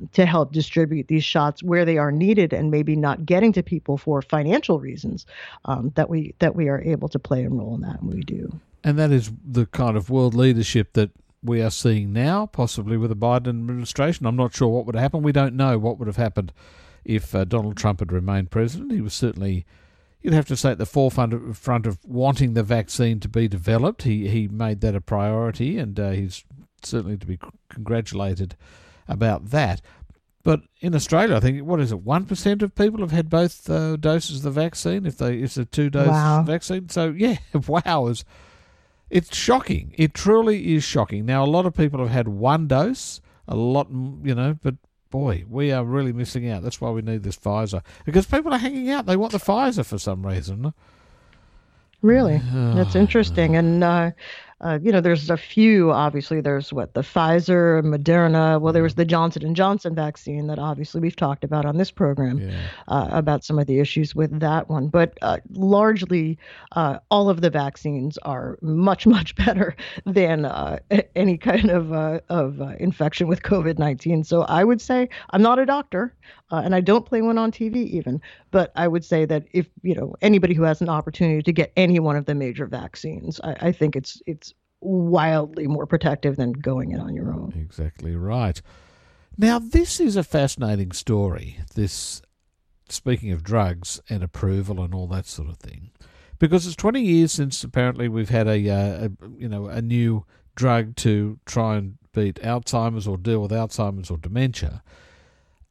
um, 0.00 0.08
to 0.12 0.26
help 0.26 0.52
distribute 0.52 1.08
these 1.08 1.24
shots 1.24 1.62
where 1.62 1.84
they 1.84 1.98
are 1.98 2.12
needed 2.12 2.52
and 2.52 2.70
maybe 2.70 2.96
not 2.96 3.26
getting 3.26 3.52
to 3.52 3.62
people 3.62 3.96
for 3.96 4.22
financial 4.22 4.80
reasons, 4.80 5.26
um, 5.64 5.92
that 5.94 6.08
we 6.08 6.34
that 6.38 6.54
we 6.54 6.68
are 6.68 6.80
able 6.82 7.08
to 7.08 7.18
play 7.18 7.44
a 7.44 7.48
role 7.48 7.74
in 7.74 7.80
that, 7.80 8.00
and 8.00 8.12
we 8.12 8.20
do. 8.20 8.60
And 8.84 8.98
that 8.98 9.10
is 9.10 9.32
the 9.44 9.66
kind 9.66 9.96
of 9.96 10.10
world 10.10 10.34
leadership 10.34 10.92
that 10.92 11.10
we 11.42 11.62
are 11.62 11.70
seeing 11.70 12.12
now, 12.12 12.46
possibly 12.46 12.96
with 12.96 13.10
the 13.10 13.16
Biden 13.16 13.48
administration. 13.48 14.26
I'm 14.26 14.36
not 14.36 14.54
sure 14.54 14.68
what 14.68 14.86
would 14.86 14.96
happen. 14.96 15.22
We 15.22 15.32
don't 15.32 15.56
know 15.56 15.78
what 15.78 15.98
would 15.98 16.08
have 16.08 16.16
happened 16.16 16.52
if 17.04 17.34
uh, 17.34 17.44
Donald 17.44 17.76
Trump 17.76 18.00
had 18.00 18.12
remained 18.12 18.50
president. 18.50 18.92
He 18.92 19.00
was 19.00 19.14
certainly, 19.14 19.64
you'd 20.22 20.34
have 20.34 20.46
to 20.46 20.56
say, 20.56 20.72
at 20.72 20.78
the 20.78 20.86
forefront 20.86 21.32
of, 21.32 21.56
front 21.56 21.86
of 21.86 21.98
wanting 22.04 22.54
the 22.54 22.62
vaccine 22.62 23.20
to 23.20 23.28
be 23.28 23.48
developed. 23.48 24.02
He 24.02 24.28
he 24.28 24.48
made 24.48 24.80
that 24.80 24.94
a 24.94 25.00
priority, 25.00 25.78
and 25.78 25.98
uh, 25.98 26.10
he's 26.10 26.44
certainly 26.82 27.16
to 27.16 27.26
be 27.26 27.38
congratulated 27.68 28.56
about 29.08 29.50
that. 29.50 29.80
But 30.42 30.60
in 30.80 30.94
Australia, 30.94 31.34
I 31.34 31.40
think 31.40 31.64
what 31.64 31.80
is 31.80 31.90
it? 31.90 32.02
One 32.02 32.24
percent 32.24 32.62
of 32.62 32.74
people 32.74 33.00
have 33.00 33.10
had 33.10 33.28
both 33.28 33.68
uh, 33.68 33.96
doses 33.96 34.38
of 34.38 34.42
the 34.44 34.50
vaccine. 34.52 35.04
If 35.04 35.18
they 35.18 35.38
it's 35.38 35.56
a 35.56 35.64
two 35.64 35.90
dose 35.90 36.06
wow. 36.06 36.42
vaccine, 36.42 36.88
so 36.88 37.12
yeah, 37.16 37.38
wow, 37.66 38.06
is 38.06 38.24
it's 39.10 39.36
shocking. 39.36 39.92
It 39.98 40.14
truly 40.14 40.76
is 40.76 40.84
shocking. 40.84 41.26
Now 41.26 41.44
a 41.44 41.46
lot 41.46 41.66
of 41.66 41.74
people 41.74 41.98
have 42.00 42.10
had 42.10 42.28
one 42.28 42.68
dose, 42.68 43.20
a 43.48 43.56
lot, 43.56 43.88
you 43.90 44.34
know, 44.34 44.56
but 44.62 44.76
boy, 45.10 45.44
we 45.48 45.72
are 45.72 45.84
really 45.84 46.12
missing 46.12 46.48
out. 46.48 46.62
That's 46.62 46.80
why 46.80 46.90
we 46.90 47.02
need 47.02 47.22
this 47.22 47.36
Pfizer 47.36 47.82
because 48.04 48.26
people 48.26 48.52
are 48.52 48.58
hanging 48.58 48.90
out. 48.90 49.06
They 49.06 49.16
want 49.16 49.32
the 49.32 49.38
Pfizer 49.38 49.84
for 49.84 49.98
some 49.98 50.24
reason. 50.24 50.72
Really, 52.02 52.40
that's 52.52 52.94
interesting. 52.94 53.56
And 53.56 53.82
uh, 53.82 54.10
uh, 54.62 54.78
you 54.82 54.90
know, 54.90 55.02
there's 55.02 55.28
a 55.28 55.36
few. 55.36 55.92
Obviously, 55.92 56.40
there's 56.40 56.72
what 56.72 56.94
the 56.94 57.02
Pfizer, 57.02 57.82
Moderna. 57.82 58.58
Well, 58.58 58.72
there 58.72 58.82
was 58.82 58.94
the 58.94 59.04
Johnson 59.04 59.44
and 59.44 59.54
Johnson 59.54 59.94
vaccine 59.94 60.46
that 60.46 60.58
obviously 60.58 60.98
we've 61.02 61.14
talked 61.14 61.44
about 61.44 61.66
on 61.66 61.76
this 61.76 61.90
program 61.90 62.38
yeah. 62.38 62.58
uh, 62.88 63.08
about 63.10 63.44
some 63.44 63.58
of 63.58 63.66
the 63.66 63.80
issues 63.80 64.14
with 64.14 64.40
that 64.40 64.70
one. 64.70 64.88
But 64.88 65.18
uh, 65.20 65.38
largely, 65.50 66.38
uh, 66.72 67.00
all 67.10 67.28
of 67.28 67.42
the 67.42 67.50
vaccines 67.50 68.16
are 68.22 68.58
much 68.62 69.06
much 69.16 69.34
better 69.36 69.76
than 70.06 70.46
uh, 70.46 70.78
any 71.14 71.36
kind 71.36 71.68
of 71.68 71.92
uh, 71.92 72.20
of 72.30 72.58
infection 72.80 73.28
with 73.28 73.42
COVID-19. 73.42 74.24
So 74.24 74.42
I 74.44 74.64
would 74.64 74.80
say 74.80 75.10
I'm 75.30 75.42
not 75.42 75.58
a 75.58 75.66
doctor, 75.66 76.14
and 76.50 76.74
I 76.74 76.80
don't 76.80 77.04
play 77.04 77.20
one 77.20 77.36
on 77.36 77.52
TV 77.52 77.76
even. 77.88 78.22
But 78.52 78.72
I 78.74 78.88
would 78.88 79.04
say 79.04 79.26
that 79.26 79.44
if 79.52 79.68
you 79.82 79.94
know 79.94 80.14
anybody 80.22 80.54
who 80.54 80.62
has 80.62 80.80
an 80.80 80.88
opportunity 80.88 81.42
to 81.42 81.52
get 81.52 81.72
any 81.76 82.00
one 82.00 82.16
of 82.16 82.24
the 82.24 82.34
major 82.34 82.64
vaccines, 82.64 83.38
I, 83.44 83.56
I 83.60 83.72
think 83.72 83.96
it's 83.96 84.22
it's 84.24 84.46
wildly 84.86 85.66
more 85.66 85.86
protective 85.86 86.36
than 86.36 86.52
going 86.52 86.92
it 86.92 87.00
on 87.00 87.14
your 87.14 87.32
own. 87.32 87.52
Exactly 87.56 88.14
right. 88.14 88.60
Now, 89.36 89.58
this 89.58 90.00
is 90.00 90.16
a 90.16 90.22
fascinating 90.22 90.92
story. 90.92 91.58
This, 91.74 92.22
speaking 92.88 93.32
of 93.32 93.42
drugs 93.42 94.00
and 94.08 94.22
approval 94.22 94.80
and 94.82 94.94
all 94.94 95.06
that 95.08 95.26
sort 95.26 95.48
of 95.48 95.58
thing, 95.58 95.90
because 96.38 96.66
it's 96.66 96.76
20 96.76 97.00
years 97.02 97.32
since 97.32 97.62
apparently 97.64 98.08
we've 98.08 98.30
had 98.30 98.46
a, 98.46 98.68
uh, 98.70 99.08
a 99.08 99.10
you 99.36 99.48
know 99.48 99.66
a 99.66 99.82
new 99.82 100.24
drug 100.54 100.96
to 100.96 101.38
try 101.44 101.76
and 101.76 101.98
beat 102.14 102.36
Alzheimer's 102.36 103.06
or 103.06 103.18
deal 103.18 103.42
with 103.42 103.50
Alzheimer's 103.50 104.10
or 104.10 104.16
dementia. 104.16 104.82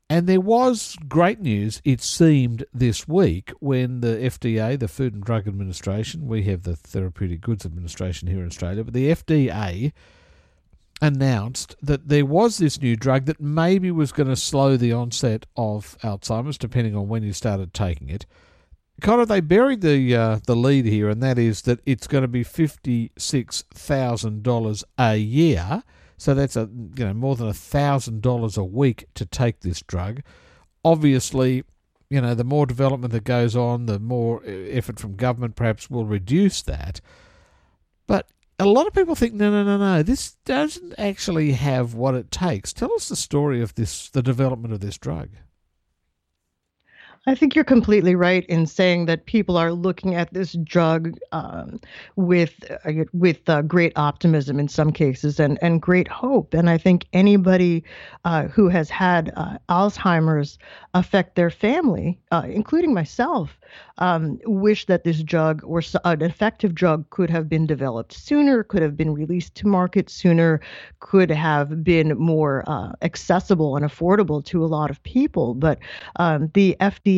And 0.10 0.28
there 0.28 0.42
was 0.42 0.96
great 1.08 1.40
news, 1.42 1.82
it 1.84 2.00
seemed, 2.00 2.64
this 2.72 3.08
week 3.08 3.52
when 3.60 4.02
the 4.02 4.18
FDA, 4.18 4.78
the 4.78 4.88
Food 4.88 5.16
and 5.16 5.24
Drug 5.24 5.48
Administration, 5.48 6.28
we 6.28 6.44
have 6.44 6.62
the 6.62 6.76
Therapeutic 6.76 7.42
Goods 7.42 7.66
Administration 7.66 8.28
here 8.28 8.42
in 8.42 8.48
Australia, 8.48 8.84
but 8.84 8.94
the 8.94 9.10
FDA 9.10 9.94
announced 11.02 11.76
that 11.82 12.08
there 12.08 12.26
was 12.26 12.60
this 12.60 12.80
new 12.80 12.96
drug 12.96 13.26
that 13.26 13.42
maybe 13.42 13.90
was 13.90 14.12
going 14.12 14.30
to 14.30 14.36
slow 14.36 14.78
the 14.78 14.94
onset 14.94 15.48
of 15.58 15.98
Alzheimer's, 16.04 16.60
depending 16.60 16.96
on 16.96 17.08
when 17.08 17.24
you 17.24 17.34
started 17.34 17.74
taking 17.74 18.10
it. 18.10 18.28
Kind 19.02 19.20
of, 19.20 19.28
they 19.28 19.42
buried 19.42 19.82
the 19.82 20.16
uh, 20.16 20.40
the 20.46 20.56
lead 20.56 20.86
here, 20.86 21.10
and 21.10 21.22
that 21.22 21.38
is 21.38 21.64
that 21.64 21.82
it's 21.86 22.08
going 22.08 22.22
to 22.22 22.30
be 22.30 22.44
fifty 22.44 23.12
six 23.18 23.64
thousand 23.74 24.42
dollars 24.44 24.86
a 24.98 25.18
year 25.18 25.84
so 26.18 26.34
that's 26.34 26.56
a 26.56 26.70
you 26.96 27.06
know 27.06 27.14
more 27.14 27.36
than 27.36 27.48
a 27.48 27.54
thousand 27.54 28.22
dollars 28.22 28.58
a 28.58 28.64
week 28.64 29.06
to 29.16 29.26
take 29.26 29.62
this 29.62 29.82
drug. 29.82 30.22
Obviously, 30.84 31.64
you 32.10 32.22
know 32.22 32.34
the 32.34 32.44
more 32.44 32.66
development 32.66 33.12
that 33.14 33.24
goes 33.24 33.56
on, 33.56 33.86
the 33.86 34.00
more 34.00 34.42
effort 34.46 35.00
from 35.00 35.16
government 35.16 35.56
perhaps 35.56 35.90
will 35.90 36.06
reduce 36.06 36.62
that. 36.64 37.02
But 38.08 38.30
a 38.60 38.66
lot 38.66 38.88
of 38.88 38.94
people 38.94 39.16
think 39.16 39.34
no, 39.34 39.52
no, 39.52 39.64
no, 39.64 39.78
no. 39.78 40.04
This 40.04 40.36
doesn't 40.46 40.94
actually 40.98 41.54
have 41.54 41.94
what 41.94 42.16
it 42.16 42.32
takes. 42.32 42.72
Tell 42.72 42.94
us 42.94 43.10
the 43.10 43.16
story 43.16 43.62
of 43.62 43.76
this, 43.76 44.10
the 44.10 44.24
development 44.24 44.74
of 44.74 44.80
this 44.80 44.98
drug. 44.98 45.30
I 47.28 47.34
think 47.34 47.56
you're 47.56 47.66
completely 47.66 48.14
right 48.14 48.46
in 48.46 48.68
saying 48.68 49.08
that 49.08 49.26
people 49.26 49.58
are 49.58 49.72
looking 49.72 50.14
at 50.14 50.32
this 50.32 50.54
drug 50.64 51.18
um, 51.32 51.80
with 52.16 52.54
uh, 52.86 53.06
with 53.14 53.50
uh, 53.50 53.64
great 53.64 53.94
optimism 53.96 54.60
in 54.60 54.68
some 54.68 54.92
cases 54.92 55.40
and 55.40 55.58
and 55.64 55.82
great 55.82 56.08
hope. 56.08 56.54
And 56.54 56.70
I 56.70 56.78
think 56.78 57.08
anybody 57.14 57.84
uh, 58.26 58.44
who 58.44 58.70
has 58.70 58.92
had 58.92 59.34
uh, 59.36 59.58
Alzheimer's 59.70 60.60
affect 60.94 61.36
their 61.36 61.50
family, 61.50 62.20
uh, 62.32 62.44
including 62.46 62.94
myself, 62.94 63.60
um, 63.98 64.40
wish 64.46 64.86
that 64.86 65.04
this 65.04 65.24
drug 65.24 65.64
or 65.66 65.82
an 66.04 66.22
effective 66.22 66.76
drug 66.76 67.10
could 67.10 67.32
have 67.32 67.50
been 67.50 67.66
developed 67.66 68.14
sooner, 68.14 68.64
could 68.64 68.84
have 68.84 68.96
been 68.96 69.14
released 69.16 69.56
to 69.56 69.68
market 69.68 70.12
sooner, 70.12 70.62
could 71.00 71.32
have 71.32 71.84
been 71.84 72.16
more 72.20 72.64
uh, 72.68 72.92
accessible 73.02 73.76
and 73.76 73.84
affordable 73.84 74.46
to 74.46 74.64
a 74.64 74.68
lot 74.68 74.92
of 74.92 75.02
people. 75.02 75.56
But 75.56 75.80
um, 76.18 76.52
the 76.54 76.78
FDA 76.80 77.15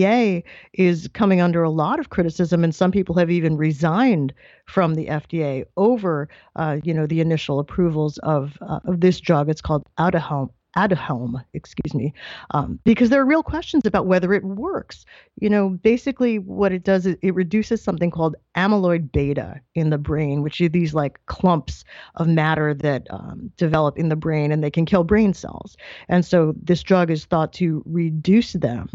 is 0.74 1.10
coming 1.13 1.42
under 1.42 1.63
a 1.63 1.70
lot 1.70 2.00
of 2.00 2.10
criticism, 2.10 2.63
and 2.63 2.74
some 2.74 2.92
people 2.92 3.16
have 3.16 3.32
even 3.32 3.58
resigned 3.58 4.34
from 4.66 4.96
the 4.96 5.08
FDA 5.08 5.66
over, 5.77 6.30
uh, 6.56 6.77
you 6.84 6.94
know, 6.94 7.08
the 7.08 7.22
initial 7.22 7.60
approvals 7.60 8.18
of 8.20 8.58
uh, 8.62 8.80
of 8.86 9.01
this 9.01 9.20
drug. 9.20 9.50
It's 9.50 9.62
called 9.62 9.86
Aduhelm, 10.76 10.98
Aduhelm, 10.98 11.44
excuse 11.54 11.94
me, 11.94 12.14
um, 12.52 12.80
because 12.84 13.10
there 13.10 13.22
are 13.22 13.26
real 13.26 13.44
questions 13.44 13.86
about 13.86 14.06
whether 14.06 14.34
it 14.34 14.44
works. 14.44 15.06
You 15.40 15.50
know, 15.50 15.70
basically 15.70 16.40
what 16.40 16.72
it 16.72 16.84
does 16.84 17.06
is 17.06 17.16
it 17.22 17.36
reduces 17.36 17.82
something 17.82 18.12
called 18.12 18.36
amyloid 18.56 19.12
beta 19.12 19.62
in 19.76 19.90
the 19.90 19.98
brain, 19.98 20.44
which 20.44 20.62
are 20.62 20.70
these 20.70 20.94
like 20.94 21.20
clumps 21.26 21.84
of 22.16 22.28
matter 22.28 22.74
that 22.74 23.08
um, 23.10 23.52
develop 23.58 23.98
in 23.98 24.10
the 24.10 24.16
brain 24.16 24.52
and 24.52 24.64
they 24.64 24.72
can 24.72 24.86
kill 24.86 25.04
brain 25.04 25.34
cells. 25.34 25.78
And 26.10 26.26
so 26.26 26.54
this 26.62 26.84
drug 26.84 27.12
is 27.12 27.26
thought 27.26 27.54
to 27.54 27.84
reduce 27.86 28.54
them, 28.54 28.90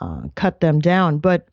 uh, 0.00 0.22
cut 0.34 0.60
them 0.60 0.80
down. 0.80 1.18
But 1.18 1.48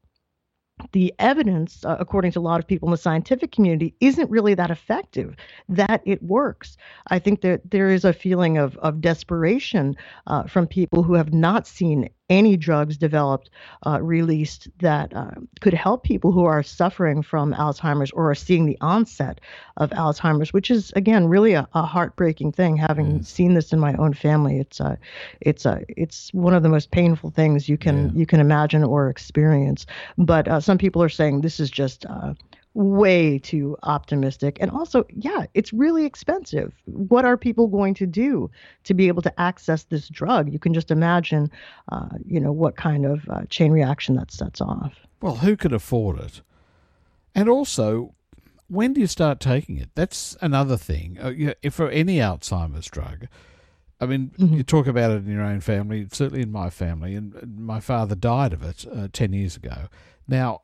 the 0.92 1.13
evidence, 1.20 1.86
uh, 1.86 1.96
according 2.00 2.32
to 2.32 2.39
a 2.39 2.42
lot 2.42 2.60
of 2.60 2.68
people 2.68 2.88
in 2.88 2.92
the 2.92 2.98
scientific 2.98 3.51
community, 3.51 3.96
isn't 4.00 4.30
really 4.30 4.53
that 4.56 4.72
effective, 4.72 5.36
that 5.70 6.01
it 6.06 6.22
works. 6.24 6.77
I 7.08 7.20
think 7.20 7.42
that 7.42 7.70
there 7.70 7.89
is 7.89 8.06
a 8.06 8.13
feeling 8.13 8.58
of, 8.58 8.77
of 8.77 9.01
desperation 9.01 9.96
uh, 10.27 10.44
from 10.44 10.68
people 10.68 11.03
who 11.03 11.13
have 11.13 11.34
not 11.34 11.68
seen 11.68 12.10
any 12.30 12.56
drugs 12.56 12.98
developed, 12.98 13.50
uh, 13.86 14.01
released 14.01 14.68
that 14.80 15.13
uh, 15.13 15.32
could 15.60 15.74
help 15.74 16.03
people 16.03 16.32
who 16.32 16.46
are 16.46 16.63
suffering 16.63 17.22
from 17.22 17.53
Alzheimer's 17.53 18.12
or 18.12 18.32
are 18.32 18.36
seeing 18.36 18.65
the 18.65 18.77
onset 18.82 19.42
of 19.77 19.89
Alzheimer's, 19.92 20.53
which 20.53 20.72
is 20.72 20.92
again 20.96 21.27
really 21.27 21.53
a, 21.53 21.68
a 21.74 21.84
heartbreaking 21.84 22.51
thing. 22.51 22.77
Having 22.77 23.20
mm. 23.20 23.25
seen 23.25 23.53
this 23.53 23.74
in 23.74 23.80
my 23.80 23.94
own 23.96 24.13
family, 24.13 24.60
it's 24.60 24.80
a, 24.80 24.98
it's 25.42 25.65
a, 25.65 25.82
it's 25.89 26.34
one 26.34 26.53
of 26.53 26.63
the 26.63 26.70
most 26.70 26.92
painful 26.92 27.30
things 27.30 27.68
you 27.68 27.77
can 27.77 28.08
yeah. 28.08 28.12
you 28.15 28.25
can 28.25 28.39
imagine 28.39 28.84
or 28.84 29.10
experience. 29.10 29.86
But 30.18 30.48
uh, 30.48 30.60
some 30.60 30.77
people 30.77 31.03
are 31.03 31.10
saying 31.10 31.42
this 31.42 31.60
is 31.60 31.70
just 31.70 32.06
uh, 32.06 32.34
way 32.74 33.38
too 33.39 33.77
optimistic. 33.84 34.58
And 34.60 34.72
also, 34.72 35.06
yeah, 35.10 35.46
it's 35.53 35.72
really 35.74 36.06
expensive. 36.06 36.74
What 36.86 37.25
are 37.25 37.38
people 37.38 37.68
going 37.68 37.94
to 37.96 38.08
do 38.08 38.50
to 38.86 38.94
be 38.94 39.08
able 39.08 39.22
to 39.22 39.39
access 39.39 39.84
this 39.84 40.10
drug? 40.10 40.51
You 40.51 40.60
can 40.60 40.74
just 40.74 40.92
imagine, 40.92 41.51
uh, 41.92 42.10
you 42.25 42.39
know, 42.39 42.51
what 42.51 42.75
kind 42.75 43.06
of 43.06 43.27
uh, 43.30 43.42
chain 43.50 43.72
reaction 43.72 44.15
that 44.15 44.32
sets 44.32 44.60
off. 44.62 44.94
Well, 45.22 45.38
who 45.38 45.56
can 45.56 45.74
afford 45.74 46.20
it? 46.20 46.42
And 47.36 47.48
also, 47.48 48.15
when 48.68 48.94
do 48.94 49.01
you 49.01 49.08
start 49.08 49.39
taking 49.39 49.77
it? 49.77 49.89
That's 49.96 50.36
another 50.42 50.77
thing. 50.77 51.18
Uh, 51.22 51.30
you 51.30 51.48
know, 51.48 51.53
if 51.62 51.75
for 51.75 51.89
any 51.89 52.18
Alzheimer's 52.18 52.88
drug, 52.88 53.27
I 54.01 54.06
mean, 54.06 54.32
mm-hmm. 54.38 54.56
you 54.56 54.63
talk 54.63 54.88
about 54.88 55.12
it 55.12 55.25
in 55.25 55.32
your 55.32 55.44
own 55.44 55.62
family, 55.62 56.08
certainly 56.12 56.42
in 56.42 56.51
my 56.51 56.70
family, 56.70 57.15
and 57.15 57.58
my 57.58 57.80
father 57.80 58.15
died 58.15 58.51
of 58.51 58.63
it 58.63 58.86
uh, 58.92 59.08
10 59.13 59.32
years 59.32 59.56
ago. 59.56 59.88
Now, 60.27 60.62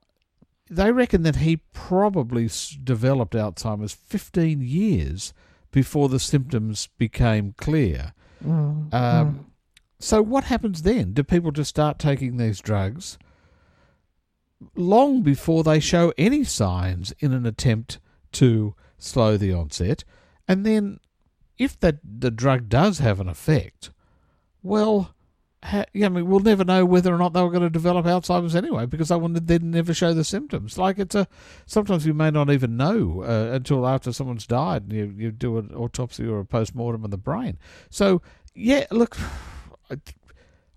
they 0.69 0.91
reckon 0.91 1.23
that 1.23 1.37
he 1.37 1.57
probably 1.73 2.49
developed 2.83 3.33
Alzheimer's 3.33 3.93
15 3.93 4.61
years 4.61 5.33
before 5.71 6.09
the 6.09 6.19
symptoms 6.19 6.89
became 6.97 7.53
clear. 7.57 8.13
Mm, 8.43 8.93
um, 8.93 8.93
mm. 8.93 9.45
So, 9.99 10.21
what 10.21 10.45
happens 10.45 10.83
then? 10.83 11.13
Do 11.13 11.23
people 11.23 11.51
just 11.51 11.69
start 11.69 11.99
taking 11.99 12.37
these 12.37 12.61
drugs 12.61 13.17
long 14.75 15.23
before 15.23 15.63
they 15.63 15.79
show 15.79 16.13
any 16.17 16.43
signs 16.43 17.13
in 17.19 17.33
an 17.33 17.45
attempt 17.45 17.99
to 18.33 18.75
slow 18.97 19.35
the 19.35 19.53
onset? 19.53 20.03
And 20.47 20.65
then, 20.65 20.99
if 21.57 21.79
that 21.81 21.97
the 22.03 22.31
drug 22.31 22.69
does 22.69 22.99
have 22.99 23.19
an 23.19 23.27
effect, 23.27 23.91
well, 24.63 25.13
I 25.61 25.85
mean, 25.93 26.27
we'll 26.27 26.39
never 26.39 26.63
know 26.63 26.85
whether 26.85 27.13
or 27.13 27.17
not 27.17 27.33
they 27.33 27.41
were 27.41 27.49
going 27.49 27.63
to 27.63 27.69
develop 27.69 28.05
Alzheimer's 28.05 28.55
anyway 28.55 28.85
because 28.85 29.09
they 29.09 29.15
would 29.17 29.47
then 29.47 29.71
never 29.71 29.93
show 29.93 30.13
the 30.13 30.23
symptoms. 30.23 30.77
Like 30.77 30.99
it's 30.99 31.15
a 31.15 31.27
sometimes 31.65 32.05
you 32.05 32.13
may 32.13 32.31
not 32.31 32.49
even 32.49 32.77
know 32.77 33.23
uh, 33.23 33.53
until 33.53 33.85
after 33.85 34.13
someone's 34.13 34.47
died 34.47 34.83
and 34.83 34.93
you 34.93 35.13
you 35.17 35.31
do 35.31 35.57
an 35.57 35.73
autopsy 35.75 36.25
or 36.25 36.39
a 36.39 36.45
post 36.45 36.73
mortem 36.75 37.03
of 37.03 37.11
the 37.11 37.17
brain. 37.17 37.57
So 37.89 38.21
yeah, 38.55 38.85
look. 38.91 39.17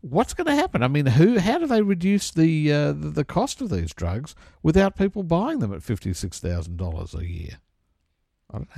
What's 0.01 0.35
going 0.35 0.49
to 0.49 0.57
happen? 0.57 0.83
I 0.83 0.89
mean, 0.89 1.07
who? 1.07 1.39
How 1.39 1.59
do 1.59 1.67
they 1.69 1.81
reduce 1.81 2.33
the 2.33 2.73
uh, 2.73 2.93
the 2.93 3.25
cost 3.25 3.61
of 3.61 3.71
these 3.71 3.95
drugs 3.95 4.35
without 4.61 4.97
people 4.97 5.23
buying 5.23 5.61
them 5.61 5.73
at 5.73 5.85
fifty 5.85 6.13
six 6.13 6.41
thousand 6.41 6.77
dollars 6.77 7.15
a 7.15 7.25
year? 7.25 7.59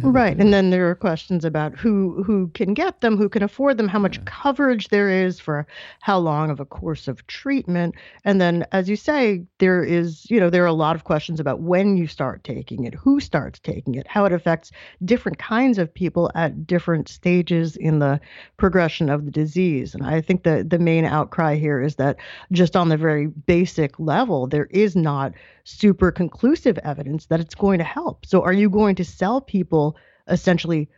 Right, 0.00 0.36
and 0.38 0.52
then 0.52 0.70
there 0.70 0.88
are 0.88 0.94
questions 0.94 1.44
about 1.44 1.76
who 1.76 2.22
who 2.22 2.48
can 2.48 2.74
get 2.74 3.00
them, 3.00 3.16
who 3.16 3.28
can 3.28 3.42
afford 3.42 3.76
them, 3.76 3.88
how 3.88 3.98
much 3.98 4.18
yeah. 4.18 4.22
coverage 4.26 4.88
there 4.88 5.10
is 5.10 5.40
for 5.40 5.66
how 6.00 6.18
long 6.18 6.50
of 6.50 6.60
a 6.60 6.64
course 6.64 7.08
of 7.08 7.26
treatment, 7.26 7.94
and 8.24 8.40
then, 8.40 8.64
as 8.72 8.88
you 8.88 8.96
say, 8.96 9.44
there 9.58 9.82
is 9.82 10.30
you 10.30 10.38
know 10.38 10.50
there 10.50 10.62
are 10.62 10.66
a 10.66 10.72
lot 10.72 10.94
of 10.94 11.04
questions 11.04 11.40
about 11.40 11.60
when 11.60 11.96
you 11.96 12.06
start 12.06 12.44
taking 12.44 12.84
it, 12.84 12.94
who 12.94 13.18
starts 13.18 13.58
taking 13.58 13.94
it, 13.96 14.06
how 14.06 14.24
it 14.24 14.32
affects 14.32 14.70
different 15.04 15.38
kinds 15.38 15.78
of 15.78 15.92
people 15.92 16.30
at 16.34 16.66
different 16.66 17.08
stages 17.08 17.76
in 17.76 17.98
the 17.98 18.20
progression 18.56 19.08
of 19.08 19.24
the 19.24 19.30
disease, 19.30 19.94
and 19.94 20.04
I 20.04 20.20
think 20.20 20.44
the 20.44 20.64
the 20.68 20.78
main 20.78 21.04
outcry 21.04 21.56
here 21.56 21.80
is 21.80 21.96
that 21.96 22.16
just 22.52 22.76
on 22.76 22.90
the 22.90 22.96
very 22.96 23.26
basic 23.26 23.98
level, 23.98 24.46
there 24.46 24.66
is 24.70 24.94
not 24.94 25.32
super 25.64 26.12
conclusive 26.12 26.78
evidence 26.84 27.26
that 27.26 27.40
it's 27.40 27.54
going 27.54 27.78
to 27.78 27.84
help. 27.84 28.26
So, 28.26 28.42
are 28.42 28.52
you 28.52 28.68
going 28.68 28.94
to 28.96 29.04
sell 29.04 29.40
people 29.40 29.63
essentially 30.28 30.88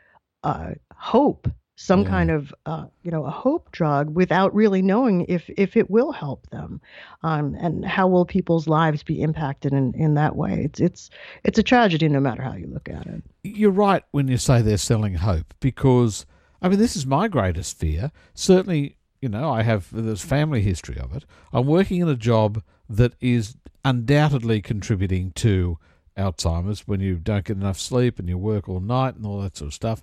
uh, 0.43 0.71
hope, 0.95 1.49
some 1.77 2.03
yeah. 2.03 2.09
kind 2.09 2.31
of 2.31 2.55
uh, 2.65 2.87
you 3.03 3.11
know 3.11 3.25
a 3.27 3.31
hope 3.31 3.71
drug, 3.73 4.15
without 4.15 4.55
really 4.55 4.83
knowing 4.83 5.27
if 5.29 5.51
if 5.57 5.77
it 5.77 5.91
will 5.91 6.13
help 6.13 6.49
them, 6.51 6.81
um, 7.23 7.55
and 7.61 7.85
how 7.85 8.09
will 8.09 8.25
people's 8.25 8.67
lives 8.67 9.03
be 9.03 9.21
impacted 9.21 9.73
in 9.73 9.93
in 9.95 10.15
that 10.15 10.37
way? 10.37 10.63
It's 10.65 10.81
it's 10.81 11.11
it's 11.45 11.59
a 11.59 11.63
tragedy, 11.63 12.09
no 12.09 12.21
matter 12.21 12.43
how 12.43 12.55
you 12.55 12.67
look 12.67 12.89
at 12.89 13.07
it. 13.07 13.23
You're 13.43 13.71
right 13.71 14.03
when 14.13 14.29
you 14.29 14.39
say 14.39 14.63
they're 14.63 14.79
selling 14.79 15.15
hope, 15.15 15.55
because 15.61 16.25
I 16.63 16.69
mean 16.69 16.79
this 16.79 16.97
is 16.97 17.07
my 17.07 17.29
greatest 17.29 17.79
fear. 17.79 18.11
Certainly, 18.35 18.97
you 19.21 19.29
know, 19.29 19.51
I 19.51 19.63
have 19.63 19.89
there's 19.93 20.25
family 20.25 20.63
history 20.63 20.99
of 20.99 21.15
it. 21.15 21.25
I'm 21.53 21.67
working 21.67 22.01
in 22.01 22.09
a 22.09 22.17
job 22.17 22.63
that 22.89 23.15
is 23.21 23.57
undoubtedly 23.85 24.63
contributing 24.63 25.33
to 25.33 25.79
Alzheimer's 26.17 26.87
when 26.89 27.01
you 27.01 27.17
don't 27.17 27.45
get 27.45 27.57
enough 27.57 27.79
sleep 27.79 28.19
and 28.19 28.29
you 28.29 28.39
work 28.39 28.69
all 28.69 28.81
night 28.81 29.17
and 29.17 29.27
all 29.27 29.41
that 29.41 29.57
sort 29.57 29.69
of 29.69 29.75
stuff. 29.75 30.03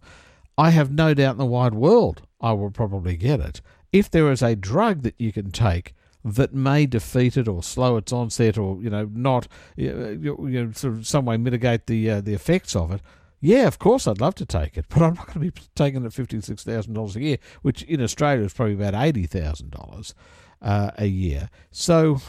I 0.57 0.69
have 0.69 0.91
no 0.91 1.13
doubt 1.13 1.33
in 1.33 1.37
the 1.37 1.45
wide 1.45 1.73
world 1.73 2.21
I 2.39 2.53
will 2.53 2.71
probably 2.71 3.17
get 3.17 3.39
it. 3.39 3.61
If 3.91 4.09
there 4.09 4.31
is 4.31 4.41
a 4.41 4.55
drug 4.55 5.01
that 5.01 5.15
you 5.17 5.31
can 5.31 5.51
take 5.51 5.93
that 6.23 6.53
may 6.53 6.85
defeat 6.85 7.35
it 7.35 7.47
or 7.47 7.61
slow 7.61 7.97
its 7.97 8.13
onset 8.13 8.57
or 8.57 8.81
you 8.81 8.89
know 8.89 9.09
not 9.13 9.47
you 9.75 9.91
know, 10.21 10.71
sort 10.71 10.93
of 10.93 11.07
some 11.07 11.25
way 11.25 11.37
mitigate 11.37 11.87
the 11.87 12.09
uh, 12.09 12.21
the 12.21 12.33
effects 12.33 12.75
of 12.75 12.91
it, 12.91 13.01
yeah, 13.41 13.67
of 13.67 13.77
course 13.77 14.07
I'd 14.07 14.21
love 14.21 14.35
to 14.35 14.45
take 14.45 14.77
it, 14.77 14.85
but 14.89 15.01
I'm 15.01 15.15
not 15.15 15.27
going 15.27 15.33
to 15.33 15.51
be 15.51 15.61
taking 15.75 16.05
it 16.05 16.13
fifty 16.13 16.39
six 16.41 16.63
thousand 16.63 16.93
dollars 16.93 17.15
a 17.15 17.21
year, 17.21 17.37
which 17.61 17.83
in 17.83 18.01
Australia 18.01 18.45
is 18.45 18.53
probably 18.53 18.75
about 18.75 18.95
eighty 18.95 19.25
thousand 19.25 19.75
uh, 19.75 19.79
dollars 19.79 20.13
a 20.61 21.05
year. 21.07 21.49
So 21.71 22.21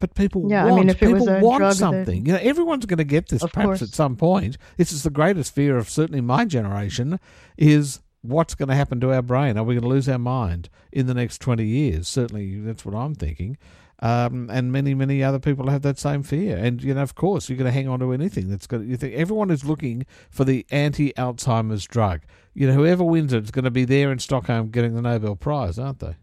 but 0.00 0.14
people 0.14 0.46
yeah, 0.48 0.64
want, 0.64 0.74
I 0.74 0.78
mean, 0.78 0.88
if 0.90 1.00
people 1.00 1.40
want 1.40 1.74
something. 1.74 2.24
you 2.24 2.32
know, 2.32 2.38
everyone's 2.40 2.86
going 2.86 2.98
to 2.98 3.04
get 3.04 3.28
this 3.28 3.42
perhaps 3.42 3.66
course. 3.66 3.82
at 3.82 3.88
some 3.88 4.16
point. 4.16 4.56
This 4.76 4.92
is 4.92 5.02
the 5.02 5.10
greatest 5.10 5.54
fear 5.54 5.76
of 5.76 5.88
certainly 5.90 6.20
my 6.20 6.44
generation 6.44 7.18
is 7.56 8.00
what's 8.22 8.54
going 8.54 8.68
to 8.68 8.74
happen 8.74 9.00
to 9.00 9.12
our 9.12 9.22
brain? 9.22 9.56
Are 9.56 9.64
we 9.64 9.74
going 9.74 9.82
to 9.82 9.88
lose 9.88 10.08
our 10.08 10.18
mind 10.18 10.68
in 10.92 11.06
the 11.06 11.14
next 11.14 11.40
20 11.40 11.64
years? 11.64 12.08
Certainly, 12.08 12.60
that's 12.60 12.84
what 12.84 12.94
I'm 12.94 13.14
thinking. 13.14 13.56
Um, 14.00 14.48
and 14.52 14.70
many, 14.70 14.94
many 14.94 15.24
other 15.24 15.40
people 15.40 15.70
have 15.70 15.82
that 15.82 15.98
same 15.98 16.22
fear. 16.22 16.56
And, 16.56 16.82
you 16.82 16.94
know, 16.94 17.02
of 17.02 17.16
course, 17.16 17.48
you're 17.48 17.58
going 17.58 17.66
to 17.66 17.72
hang 17.72 17.88
on 17.88 17.98
to 17.98 18.12
anything 18.12 18.48
that's 18.48 18.68
going 18.68 18.84
to, 18.84 18.88
you 18.88 18.96
think 18.96 19.14
everyone 19.14 19.50
is 19.50 19.64
looking 19.64 20.06
for 20.30 20.44
the 20.44 20.64
anti 20.70 21.12
Alzheimer's 21.14 21.84
drug. 21.84 22.20
You 22.54 22.68
know, 22.68 22.74
whoever 22.74 23.02
wins 23.02 23.32
it 23.32 23.42
is 23.42 23.50
going 23.50 23.64
to 23.64 23.72
be 23.72 23.84
there 23.84 24.12
in 24.12 24.20
Stockholm 24.20 24.70
getting 24.70 24.94
the 24.94 25.02
Nobel 25.02 25.34
Prize, 25.34 25.78
aren't 25.80 25.98
they? 25.98 26.14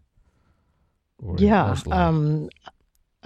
Or 1.18 1.36
yeah. 1.38 1.76
Um, 1.90 2.48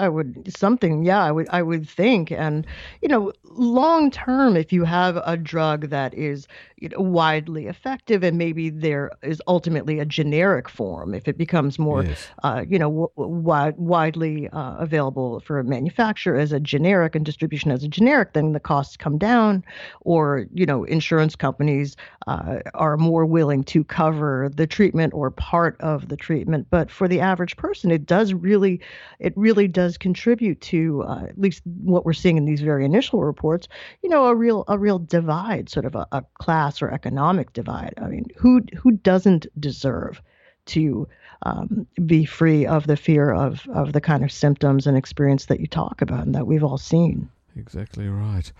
I 0.00 0.08
would 0.08 0.52
something, 0.52 1.04
yeah, 1.04 1.22
I 1.22 1.30
would 1.30 1.48
I 1.50 1.62
would 1.62 1.88
think. 1.88 2.30
And 2.32 2.66
you 3.02 3.08
know, 3.08 3.32
long 3.44 4.10
term, 4.10 4.56
if 4.56 4.72
you 4.72 4.84
have 4.84 5.20
a 5.24 5.36
drug 5.36 5.90
that 5.90 6.14
is 6.14 6.48
you 6.76 6.88
know, 6.88 7.00
widely 7.00 7.66
effective 7.66 8.22
and 8.22 8.38
maybe 8.38 8.70
there 8.70 9.10
is 9.22 9.42
ultimately 9.46 9.98
a 9.98 10.04
generic 10.04 10.68
form, 10.68 11.14
if 11.14 11.28
it 11.28 11.36
becomes 11.36 11.78
more 11.78 12.04
yes. 12.04 12.28
uh, 12.42 12.64
you 12.68 12.78
know 12.78 13.10
w- 13.16 13.74
widely 13.76 14.48
uh, 14.48 14.76
available 14.78 15.40
for 15.40 15.62
manufacture 15.62 16.36
as 16.36 16.52
a 16.52 16.60
generic 16.60 17.14
and 17.14 17.24
distribution 17.24 17.70
as 17.70 17.84
a 17.84 17.88
generic, 17.88 18.32
then 18.32 18.52
the 18.52 18.60
costs 18.60 18.96
come 18.96 19.18
down, 19.18 19.62
or 20.00 20.46
you 20.52 20.66
know, 20.66 20.84
insurance 20.84 21.36
companies 21.36 21.96
uh, 22.26 22.58
are 22.74 22.96
more 22.96 23.26
willing 23.26 23.64
to 23.64 23.84
cover 23.84 24.50
the 24.54 24.66
treatment 24.66 25.12
or 25.14 25.30
part 25.30 25.80
of 25.80 26.08
the 26.08 26.16
treatment. 26.16 26.66
But 26.70 26.90
for 26.90 27.08
the 27.08 27.20
average 27.20 27.56
person, 27.56 27.90
it 27.90 28.06
does 28.06 28.32
really, 28.34 28.80
it 29.18 29.32
really 29.36 29.68
does 29.68 29.89
does 29.90 29.98
contribute 29.98 30.60
to 30.60 31.02
uh, 31.02 31.24
at 31.28 31.38
least 31.38 31.62
what 31.64 32.04
we're 32.06 32.12
seeing 32.12 32.36
in 32.36 32.44
these 32.44 32.60
very 32.60 32.84
initial 32.84 33.24
reports. 33.24 33.66
You 34.02 34.08
know, 34.08 34.26
a 34.26 34.34
real 34.36 34.64
a 34.68 34.78
real 34.78 35.00
divide, 35.00 35.68
sort 35.68 35.84
of 35.84 35.96
a, 35.96 36.06
a 36.12 36.24
class 36.34 36.80
or 36.80 36.92
economic 36.92 37.52
divide. 37.52 37.94
I 38.00 38.06
mean, 38.06 38.26
who 38.36 38.62
who 38.76 38.92
doesn't 38.92 39.46
deserve 39.58 40.22
to 40.66 41.08
um, 41.42 41.88
be 42.06 42.24
free 42.24 42.66
of 42.66 42.86
the 42.86 42.96
fear 42.96 43.32
of 43.32 43.66
of 43.74 43.92
the 43.92 44.00
kind 44.00 44.22
of 44.22 44.30
symptoms 44.30 44.86
and 44.86 44.96
experience 44.96 45.46
that 45.46 45.58
you 45.58 45.66
talk 45.66 46.00
about 46.00 46.24
and 46.24 46.34
that 46.36 46.46
we've 46.46 46.64
all 46.64 46.78
seen. 46.78 47.28
Exactly 47.56 48.08
right. 48.08 48.52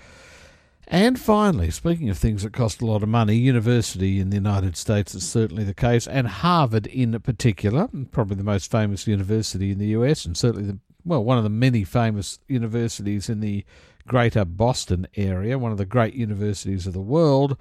And 0.93 1.21
finally, 1.21 1.71
speaking 1.71 2.11
of 2.11 2.19
things 2.19 2.43
that 2.43 2.53
cost 2.53 2.83
a 2.83 2.87
lot 2.87 3.05
of 3.05 3.09
money, 3.09 3.37
university 3.37 4.19
in 4.19 4.31
the 4.31 4.37
United 4.37 4.77
States 4.77 5.15
is 5.15 5.23
certainly 5.23 5.63
the 5.63 5.73
case, 5.73 6.09
and 6.09 6.27
Harvard 6.27 6.89
in 6.89 7.17
particular, 7.21 7.89
probably 8.11 8.35
the 8.35 8.43
most 8.43 8.73
famous 8.73 9.07
university 9.07 9.71
in 9.71 9.79
the 9.79 9.87
US, 9.99 10.25
and 10.25 10.37
certainly 10.37 10.67
the 10.67 10.81
well, 11.05 11.25
one 11.25 11.39
of 11.39 11.45
the 11.45 11.51
many 11.51 11.85
famous 11.85 12.39
universities 12.49 13.29
in 13.29 13.41
the 13.41 13.65
greater 14.07 14.45
Boston 14.45 15.07
area, 15.17 15.59
one 15.59 15.73
of 15.73 15.79
the 15.79 15.87
great 15.87 16.15
universities 16.15 16.87
of 16.87 16.93
the 16.93 17.01
world. 17.01 17.57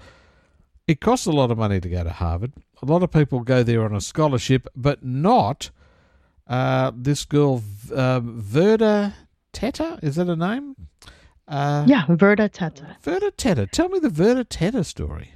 It 0.88 1.02
costs 1.02 1.28
a 1.28 1.32
lot 1.32 1.52
of 1.52 1.58
money 1.58 1.80
to 1.80 1.90
go 1.90 2.04
to 2.04 2.10
Harvard. 2.10 2.54
A 2.82 2.86
lot 2.86 3.04
of 3.04 3.12
people 3.12 3.42
go 3.42 3.62
there 3.62 3.84
on 3.84 3.96
a 3.96 4.02
scholarship, 4.02 4.68
but 4.76 5.04
not 5.04 5.70
uh, 6.48 6.92
this 6.96 7.26
girl, 7.26 7.62
uh, 7.94 8.22
Verda 8.24 9.14
Tetteh. 9.54 10.04
Is 10.04 10.16
that 10.16 10.30
a 10.30 10.36
name? 10.36 10.76
Uh, 11.48 11.86
yeah, 11.88 12.06
Verda 12.10 12.50
Tetteh. 12.50 12.96
Verda 13.02 13.32
Tetteh. 13.32 13.70
Tell 13.70 13.90
me 13.90 14.00
the 14.00 14.10
Verda 14.10 14.46
Tetteh 14.46 14.86
story 14.86 15.34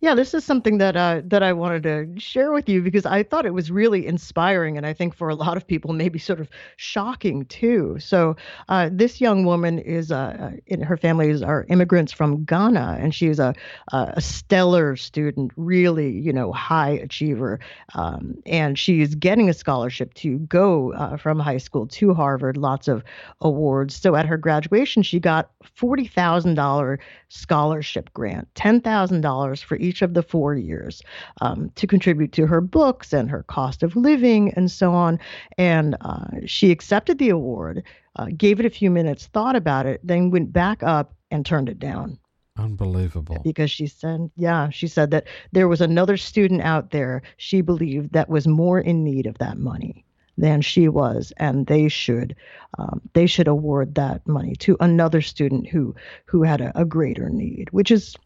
yeah, 0.00 0.14
this 0.14 0.34
is 0.34 0.44
something 0.44 0.76
that 0.78 0.94
uh, 0.94 1.22
that 1.24 1.42
I 1.42 1.54
wanted 1.54 1.82
to 1.84 2.20
share 2.20 2.52
with 2.52 2.68
you 2.68 2.82
because 2.82 3.06
I 3.06 3.22
thought 3.22 3.46
it 3.46 3.54
was 3.54 3.70
really 3.70 4.06
inspiring, 4.06 4.76
and 4.76 4.84
I 4.84 4.92
think 4.92 5.14
for 5.14 5.30
a 5.30 5.34
lot 5.34 5.56
of 5.56 5.66
people 5.66 5.94
maybe 5.94 6.18
sort 6.18 6.38
of 6.38 6.50
shocking 6.76 7.46
too. 7.46 7.96
So 7.98 8.36
uh, 8.68 8.90
this 8.92 9.22
young 9.22 9.46
woman 9.46 9.78
is, 9.78 10.12
uh, 10.12 10.52
in 10.66 10.82
her 10.82 10.98
family 10.98 11.30
is 11.30 11.42
are 11.42 11.64
immigrants 11.70 12.12
from 12.12 12.44
Ghana, 12.44 12.98
and 13.00 13.14
she's 13.14 13.38
a 13.38 13.54
a 13.92 14.20
stellar 14.20 14.96
student, 14.96 15.52
really 15.56 16.10
you 16.10 16.32
know 16.32 16.52
high 16.52 16.90
achiever, 16.90 17.58
um, 17.94 18.34
and 18.44 18.78
she 18.78 19.00
is 19.00 19.14
getting 19.14 19.48
a 19.48 19.54
scholarship 19.54 20.12
to 20.14 20.38
go 20.40 20.92
uh, 20.92 21.16
from 21.16 21.38
high 21.38 21.56
school 21.56 21.86
to 21.86 22.12
Harvard, 22.12 22.58
lots 22.58 22.86
of 22.86 23.02
awards. 23.40 23.96
So 23.96 24.14
at 24.14 24.26
her 24.26 24.36
graduation, 24.36 25.02
she 25.02 25.20
got 25.20 25.50
forty 25.74 26.06
thousand 26.06 26.54
dollar 26.54 26.98
scholarship 27.28 28.12
grant, 28.12 28.46
ten 28.54 28.82
thousand 28.82 29.22
dollars 29.22 29.62
for 29.62 29.76
each 29.86 30.02
of 30.02 30.14
the 30.14 30.22
four 30.22 30.54
years 30.54 31.02
um, 31.40 31.70
to 31.76 31.86
contribute 31.86 32.32
to 32.32 32.46
her 32.46 32.60
books 32.60 33.12
and 33.12 33.30
her 33.30 33.44
cost 33.44 33.82
of 33.82 33.96
living 33.96 34.52
and 34.54 34.70
so 34.70 34.92
on. 34.92 35.18
And 35.56 35.96
uh, 36.00 36.26
she 36.44 36.70
accepted 36.70 37.18
the 37.18 37.30
award, 37.30 37.82
uh, 38.16 38.26
gave 38.36 38.60
it 38.60 38.66
a 38.66 38.70
few 38.70 38.90
minutes, 38.90 39.26
thought 39.26 39.56
about 39.56 39.86
it, 39.86 40.00
then 40.02 40.30
went 40.30 40.52
back 40.52 40.82
up 40.82 41.14
and 41.30 41.46
turned 41.46 41.68
it 41.68 41.78
down. 41.78 42.18
Unbelievable. 42.58 43.40
Because 43.44 43.70
she 43.70 43.86
said, 43.86 44.30
yeah, 44.36 44.70
she 44.70 44.88
said 44.88 45.10
that 45.10 45.26
there 45.52 45.68
was 45.68 45.80
another 45.80 46.16
student 46.16 46.62
out 46.62 46.90
there 46.90 47.22
she 47.36 47.60
believed 47.60 48.12
that 48.12 48.28
was 48.28 48.46
more 48.46 48.80
in 48.80 49.04
need 49.04 49.26
of 49.26 49.38
that 49.38 49.58
money 49.58 50.04
than 50.38 50.60
she 50.60 50.88
was, 50.88 51.32
and 51.38 51.66
they 51.66 51.88
should 51.88 52.36
um, 52.78 53.00
they 53.14 53.26
should 53.26 53.48
award 53.48 53.94
that 53.94 54.26
money 54.26 54.54
to 54.56 54.76
another 54.80 55.22
student 55.22 55.66
who 55.66 55.94
who 56.26 56.42
had 56.42 56.60
a, 56.60 56.78
a 56.78 56.84
greater 56.84 57.30
need, 57.30 57.68
which 57.70 57.90
is 57.90 58.16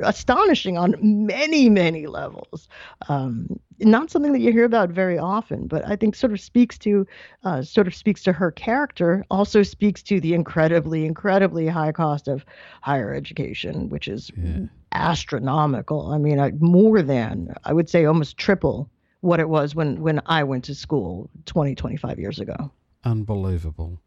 astonishing 0.00 0.78
on 0.78 0.94
many, 1.00 1.68
many 1.68 2.06
levels. 2.06 2.68
Um, 3.08 3.58
not 3.80 4.10
something 4.10 4.32
that 4.32 4.40
you 4.40 4.52
hear 4.52 4.64
about 4.64 4.90
very 4.90 5.18
often, 5.18 5.66
but 5.66 5.86
I 5.86 5.96
think 5.96 6.14
sort 6.14 6.32
of 6.32 6.40
speaks 6.40 6.78
to 6.78 7.06
uh, 7.42 7.62
sort 7.62 7.86
of 7.86 7.94
speaks 7.94 8.22
to 8.24 8.32
her 8.32 8.50
character. 8.50 9.24
Also 9.30 9.62
speaks 9.62 10.02
to 10.04 10.20
the 10.20 10.34
incredibly, 10.34 11.04
incredibly 11.04 11.66
high 11.66 11.92
cost 11.92 12.28
of 12.28 12.44
higher 12.82 13.12
education, 13.12 13.88
which 13.88 14.08
is 14.08 14.30
yeah. 14.36 14.66
astronomical. 14.92 16.12
I 16.12 16.18
mean, 16.18 16.58
more 16.60 17.02
than 17.02 17.54
I 17.64 17.72
would 17.72 17.88
say 17.90 18.04
almost 18.04 18.36
triple 18.36 18.90
what 19.20 19.40
it 19.40 19.48
was 19.48 19.74
when 19.74 20.00
when 20.00 20.20
I 20.26 20.44
went 20.44 20.64
to 20.64 20.74
school 20.74 21.30
20, 21.46 21.74
25 21.74 22.18
years 22.18 22.38
ago. 22.38 22.70
Unbelievable. 23.04 24.00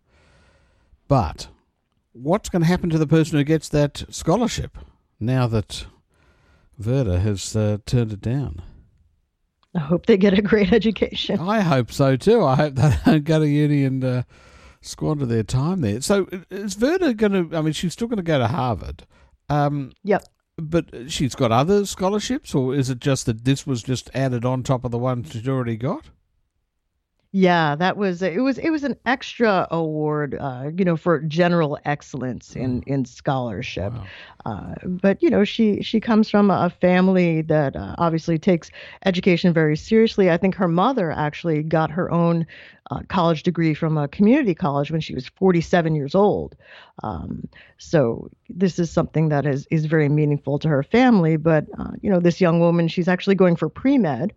But 1.08 1.48
what's 2.14 2.50
going 2.50 2.62
to 2.62 2.68
happen 2.68 2.90
to 2.90 2.98
the 2.98 3.08
person 3.08 3.38
who 3.38 3.44
gets 3.44 3.70
that 3.70 4.06
scholarship? 4.10 4.78
Now 5.20 5.48
that 5.48 5.86
Verda 6.78 7.20
has 7.20 7.56
uh, 7.56 7.78
turned 7.86 8.14
it 8.14 8.22
down. 8.22 8.62
I 9.76 9.80
hope 9.80 10.06
they 10.06 10.18
get 10.18 10.38
a 10.38 10.42
great 10.42 10.74
education. 10.74 11.40
I 11.40 11.62
hope 11.62 11.92
so 11.92 12.16
too. 12.16 12.44
I 12.44 12.56
hope 12.56 12.76
they 12.76 12.96
don't 13.06 13.24
go 13.24 13.40
to 13.40 13.48
uni 13.48 13.84
and 13.84 14.04
uh, 14.04 14.24
squander 14.82 15.26
their 15.26 15.44
time 15.44 15.82
there. 15.82 16.02
So 16.02 16.28
is 16.50 16.76
Verda 16.76 17.14
going 17.14 17.50
to? 17.50 17.58
I 17.58 17.62
mean, 17.62 17.74
she's 17.74 17.94
still 17.94 18.08
going 18.08 18.18
to 18.18 18.24
go 18.24 18.40
to 18.40 18.48
Harvard. 18.48 19.06
Um, 19.50 19.92
yep. 20.04 20.24
But 20.60 21.12
she's 21.12 21.36
got 21.36 21.52
other 21.52 21.86
scholarships, 21.86 22.56
or 22.56 22.74
is 22.74 22.90
it 22.90 23.00
just 23.00 23.28
that 23.28 23.46
this 23.46 23.68
was 23.68 23.84
just 23.84 24.10
added 24.16 24.44
on 24.44 24.64
top 24.64 24.84
of 24.84 24.90
the 24.90 24.98
ones 24.98 25.32
she's 25.32 25.48
already 25.48 25.78
got? 25.78 26.10
Yeah, 27.38 27.76
that 27.76 27.98
was 27.98 28.24
it. 28.24 28.42
Was 28.42 28.58
it 28.58 28.72
was 28.72 28.84
an 28.84 28.96
extra 29.06 29.68
award, 29.70 30.36
uh, 30.40 30.72
you 30.76 30.84
know, 30.84 30.98
for 30.98 31.20
general 31.20 31.78
excellence 31.86 32.56
in 32.56 32.82
in 32.88 33.06
scholarship. 33.06 33.94
Wow. 33.94 34.06
Uh, 34.48 34.74
but 34.88 35.22
you 35.22 35.30
know, 35.30 35.44
she 35.44 35.84
she 35.84 36.00
comes 36.00 36.32
from 36.32 36.50
a 36.50 36.72
family 36.72 37.44
that 37.44 37.76
uh, 37.76 37.94
obviously 38.00 38.40
takes 38.40 38.72
education 39.06 39.54
very 39.54 39.78
seriously. 39.78 40.32
I 40.32 40.38
think 40.38 40.56
her 40.56 40.68
mother 40.68 41.12
actually 41.12 41.62
got 41.62 41.92
her 41.92 42.10
own 42.10 42.48
uh, 42.90 43.02
college 43.08 43.44
degree 43.44 43.76
from 43.76 44.00
a 44.00 44.08
community 44.08 44.56
college 44.56 44.90
when 44.90 45.02
she 45.02 45.14
was 45.14 45.28
47 45.28 45.94
years 45.94 46.16
old. 46.16 46.56
Um, 47.04 47.48
so 47.78 48.32
this 48.50 48.80
is 48.80 48.90
something 48.90 49.30
that 49.30 49.46
is 49.46 49.68
is 49.70 49.86
very 49.86 50.10
meaningful 50.10 50.58
to 50.58 50.68
her 50.70 50.82
family. 50.82 51.38
But 51.38 51.68
uh, 51.78 51.92
you 52.02 52.10
know, 52.10 52.20
this 52.20 52.42
young 52.42 52.60
woman, 52.60 52.88
she's 52.88 53.08
actually 53.08 53.36
going 53.36 53.58
for 53.58 53.70
pre 53.70 54.00
med 54.00 54.34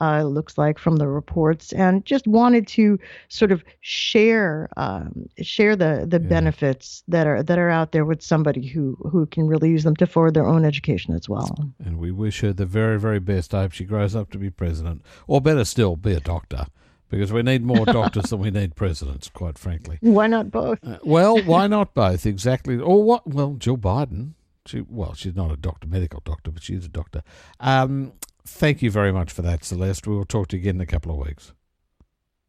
uh, 0.00 0.22
looks 0.22 0.58
like 0.58 0.78
from 0.78 0.96
the 0.96 1.06
reports, 1.06 1.72
and 1.72 2.04
just 2.04 2.26
wanted 2.26 2.66
to 2.68 2.98
sort 3.28 3.52
of 3.52 3.62
share 3.80 4.68
um, 4.76 5.28
share 5.40 5.76
the 5.76 6.04
the 6.08 6.20
yeah. 6.20 6.28
benefits 6.28 7.02
that 7.08 7.26
are 7.26 7.42
that 7.42 7.58
are 7.58 7.70
out 7.70 7.92
there 7.92 8.04
with 8.04 8.22
somebody 8.22 8.66
who 8.66 8.96
who 9.10 9.26
can 9.26 9.46
really 9.46 9.70
use 9.70 9.84
them 9.84 9.96
to 9.96 10.06
forward 10.06 10.34
their 10.34 10.46
own 10.46 10.64
education 10.64 11.14
as 11.14 11.28
well. 11.28 11.56
And 11.84 11.98
we 11.98 12.10
wish 12.10 12.40
her 12.40 12.52
the 12.52 12.66
very 12.66 12.98
very 12.98 13.20
best. 13.20 13.54
I 13.54 13.62
hope 13.62 13.72
she 13.72 13.84
grows 13.84 14.14
up 14.14 14.30
to 14.30 14.38
be 14.38 14.50
president, 14.50 15.02
or 15.26 15.40
better 15.40 15.64
still, 15.64 15.96
be 15.96 16.12
a 16.12 16.20
doctor 16.20 16.66
because 17.12 17.30
we 17.30 17.42
need 17.42 17.62
more 17.62 17.84
doctors 17.84 18.30
than 18.30 18.40
we 18.40 18.50
need 18.50 18.74
presidents, 18.74 19.28
quite 19.28 19.58
frankly. 19.58 19.98
Why 20.00 20.26
not 20.26 20.50
both? 20.50 20.78
Uh, 20.82 20.98
well, 21.04 21.40
why 21.42 21.66
not 21.66 21.94
both? 21.94 22.24
Exactly. 22.24 22.78
Or 22.78 23.04
what? 23.04 23.28
Well, 23.28 23.54
Jill 23.58 23.76
Biden. 23.76 24.32
She 24.64 24.80
well, 24.80 25.12
she's 25.14 25.36
not 25.36 25.50
a 25.50 25.56
doctor, 25.56 25.86
medical 25.86 26.22
doctor, 26.24 26.50
but 26.50 26.62
she's 26.62 26.86
a 26.86 26.88
doctor. 26.88 27.22
Um, 27.60 28.12
Thank 28.44 28.82
you 28.82 28.90
very 28.90 29.12
much 29.12 29.30
for 29.30 29.42
that, 29.42 29.64
Celeste. 29.64 30.06
We 30.06 30.16
will 30.16 30.24
talk 30.24 30.48
to 30.48 30.56
you 30.56 30.62
again 30.62 30.76
in 30.76 30.80
a 30.80 30.86
couple 30.86 31.12
of 31.12 31.26
weeks. 31.26 31.52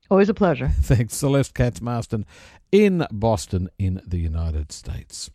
Always 0.10 0.30
a 0.30 0.34
pleasure. 0.34 0.68
Thanks, 0.82 1.16
Celeste 1.16 1.54
Katz 1.54 1.82
Marston 1.82 2.26
in 2.72 3.06
Boston, 3.12 3.70
in 3.78 4.02
the 4.06 4.18
United 4.18 4.72
States. 4.72 5.30